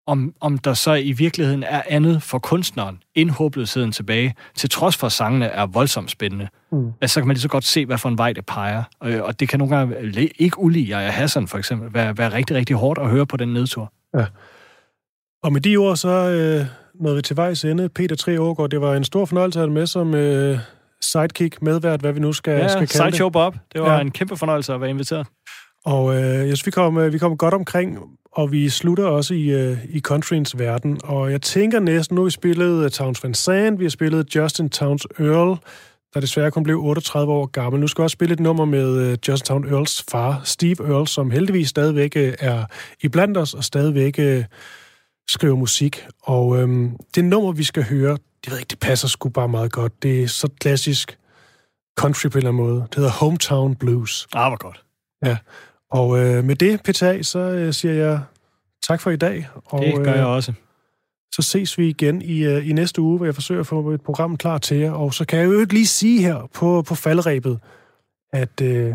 [0.09, 4.97] om, om der så i virkeligheden er andet for kunstneren end håbløsheden tilbage, til trods
[4.97, 6.47] for at sangene er voldsomt spændende.
[6.71, 6.91] Mm.
[7.01, 8.83] Altså, så kan man lige så godt se, hvad for en vej det peger.
[9.03, 12.55] Øh, og det kan nogle gange, ikke ulige Jaja Hassan for eksempel, være, være rigtig,
[12.55, 13.93] rigtig hårdt at høre på den nedtur.
[14.17, 14.25] Ja.
[15.43, 16.65] Og med de ord, så øh,
[17.03, 17.89] nåede vi til vejs ende.
[17.89, 20.59] Peter Tre Ågaard, det var en stor fornøjelse at have med som øh,
[21.01, 23.33] sidekick, medvært, hvad vi nu skal, Ja, skal kalde Sideshow det.
[23.33, 23.55] Bob.
[23.73, 24.01] Det var ja.
[24.01, 25.27] en kæmpe fornøjelse at være inviteret.
[25.85, 27.97] Og øh, jeg synes, vi kom, øh, vi kom godt omkring,
[28.31, 30.99] og vi slutter også i, øh, i countryens verden.
[31.03, 34.35] Og jeg tænker næsten, nu har vi spillet uh, Towns Van Zandt, vi har spillet
[34.35, 35.57] Justin Towns Earl,
[36.13, 37.81] der desværre kun blev 38 år gammel.
[37.81, 41.07] Nu skal jeg også spille et nummer med øh, Justin Towns Earls far, Steve Earl,
[41.07, 42.65] som heldigvis stadigvæk øh, er
[43.01, 44.45] iblandt os, og stadigvæk øh,
[45.29, 46.05] skriver musik.
[46.23, 49.49] Og øh, det nummer, vi skal høre, det ved jeg ikke, det passer sgu bare
[49.49, 50.03] meget godt.
[50.03, 51.17] Det er så klassisk
[51.99, 52.79] country på en eller anden måde.
[52.89, 54.27] Det hedder Hometown Blues.
[54.33, 54.83] Ah, hvor godt.
[55.25, 55.37] Ja,
[55.91, 58.19] og øh, med det, PTA, så øh, siger jeg
[58.87, 59.47] tak for i dag.
[59.65, 60.53] Og, Det gør øh, jeg også.
[61.31, 64.01] Så ses vi igen i, øh, i næste uge, hvor jeg forsøger at få et
[64.01, 64.91] program klar til jer.
[64.91, 67.59] Og så kan jeg jo ikke lige sige her på, på faldrebet,
[68.33, 68.93] at øh,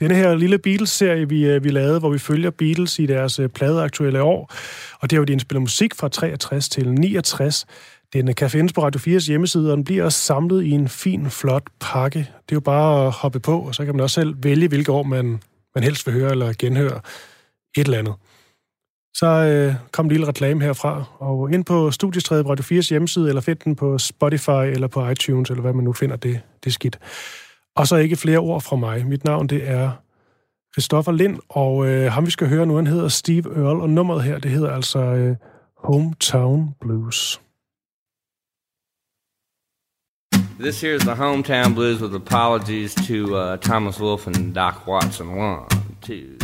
[0.00, 3.48] denne her lille Beatles-serie, vi, øh, vi lavede, hvor vi følger Beatles i deres øh,
[3.48, 4.52] pladeaktuelle år,
[5.00, 7.66] og det er jo, de indspiller musik fra 63 til 69.
[8.12, 11.30] Den kan findes på Radio 4's hjemmeside, og den bliver også samlet i en fin,
[11.30, 12.18] flot pakke.
[12.18, 14.92] Det er jo bare at hoppe på, og så kan man også selv vælge, hvilke
[14.92, 15.40] år man,
[15.74, 17.00] man helst vil høre eller genhøre
[17.76, 18.14] et eller andet.
[19.14, 23.40] Så øh, kom en lille reklame herfra, og ind på Studiestræde Radio 4's hjemmeside, eller
[23.40, 26.98] find den på Spotify eller på iTunes, eller hvad man nu finder det, det skidt.
[27.76, 29.06] Og så ikke flere ord fra mig.
[29.06, 29.90] Mit navn, det er
[30.74, 34.22] Christoffer Lind, og øh, ham vi skal høre nu, han hedder Steve Earle, og nummeret
[34.22, 35.36] her, det hedder altså øh,
[35.84, 37.40] Hometown Blues.
[40.56, 45.34] This here is the hometown blues with apologies to uh, Thomas Wolfe and Doc Watson.
[45.34, 45.66] One,
[46.00, 46.38] two,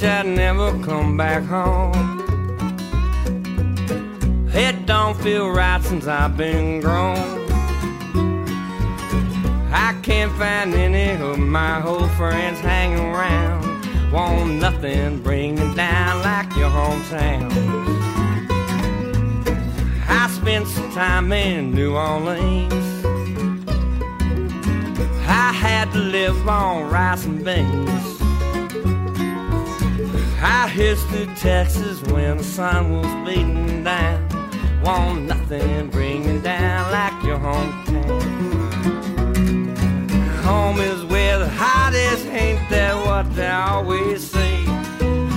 [0.00, 1.92] wish I'd never come back home.
[4.54, 7.16] It don't feel right since I've been grown.
[9.72, 14.12] I can't find any of my old friends hanging around.
[14.12, 17.50] Want nothing bringing down like your hometown.
[20.08, 22.72] I spent some time in New Orleans.
[25.26, 28.17] I had to live on rice and beans.
[30.40, 34.28] I hitched to Texas when the sun was beating down.
[34.84, 38.22] Want nothing bring bringing down like your hometown.
[40.44, 41.48] Home is where the
[41.94, 44.64] is, ain't that what they always say?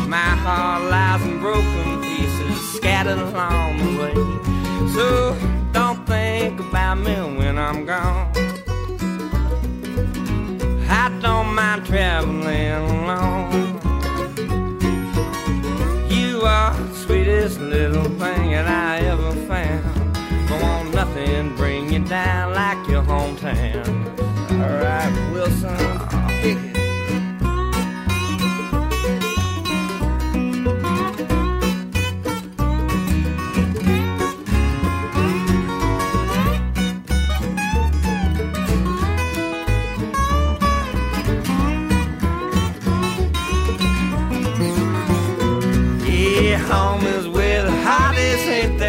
[0.08, 4.14] My heart lies in broken pieces scattered along the way.
[4.94, 5.36] So
[5.72, 8.32] don't think about me when I'm gone.
[10.88, 13.71] I don't mind traveling alone.
[17.12, 19.84] Sweetest little thing that I ever found.
[20.48, 23.86] Don't want nothing bring you down like your hometown.
[24.52, 26.71] All right, Wilson,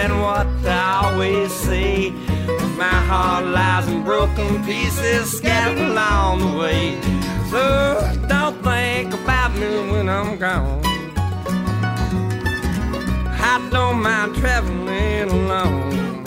[0.02, 2.10] than what I always see.
[2.76, 7.00] My heart lies in broken pieces scattered along the way.
[7.50, 7.62] So
[8.26, 10.80] don't think about me when I'm gone.
[13.50, 16.24] I don't mind traveling alone.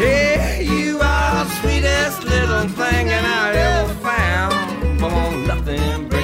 [0.00, 5.00] Yeah, you are the sweetest little thing that I ever found.
[5.00, 6.17] But nothing nothing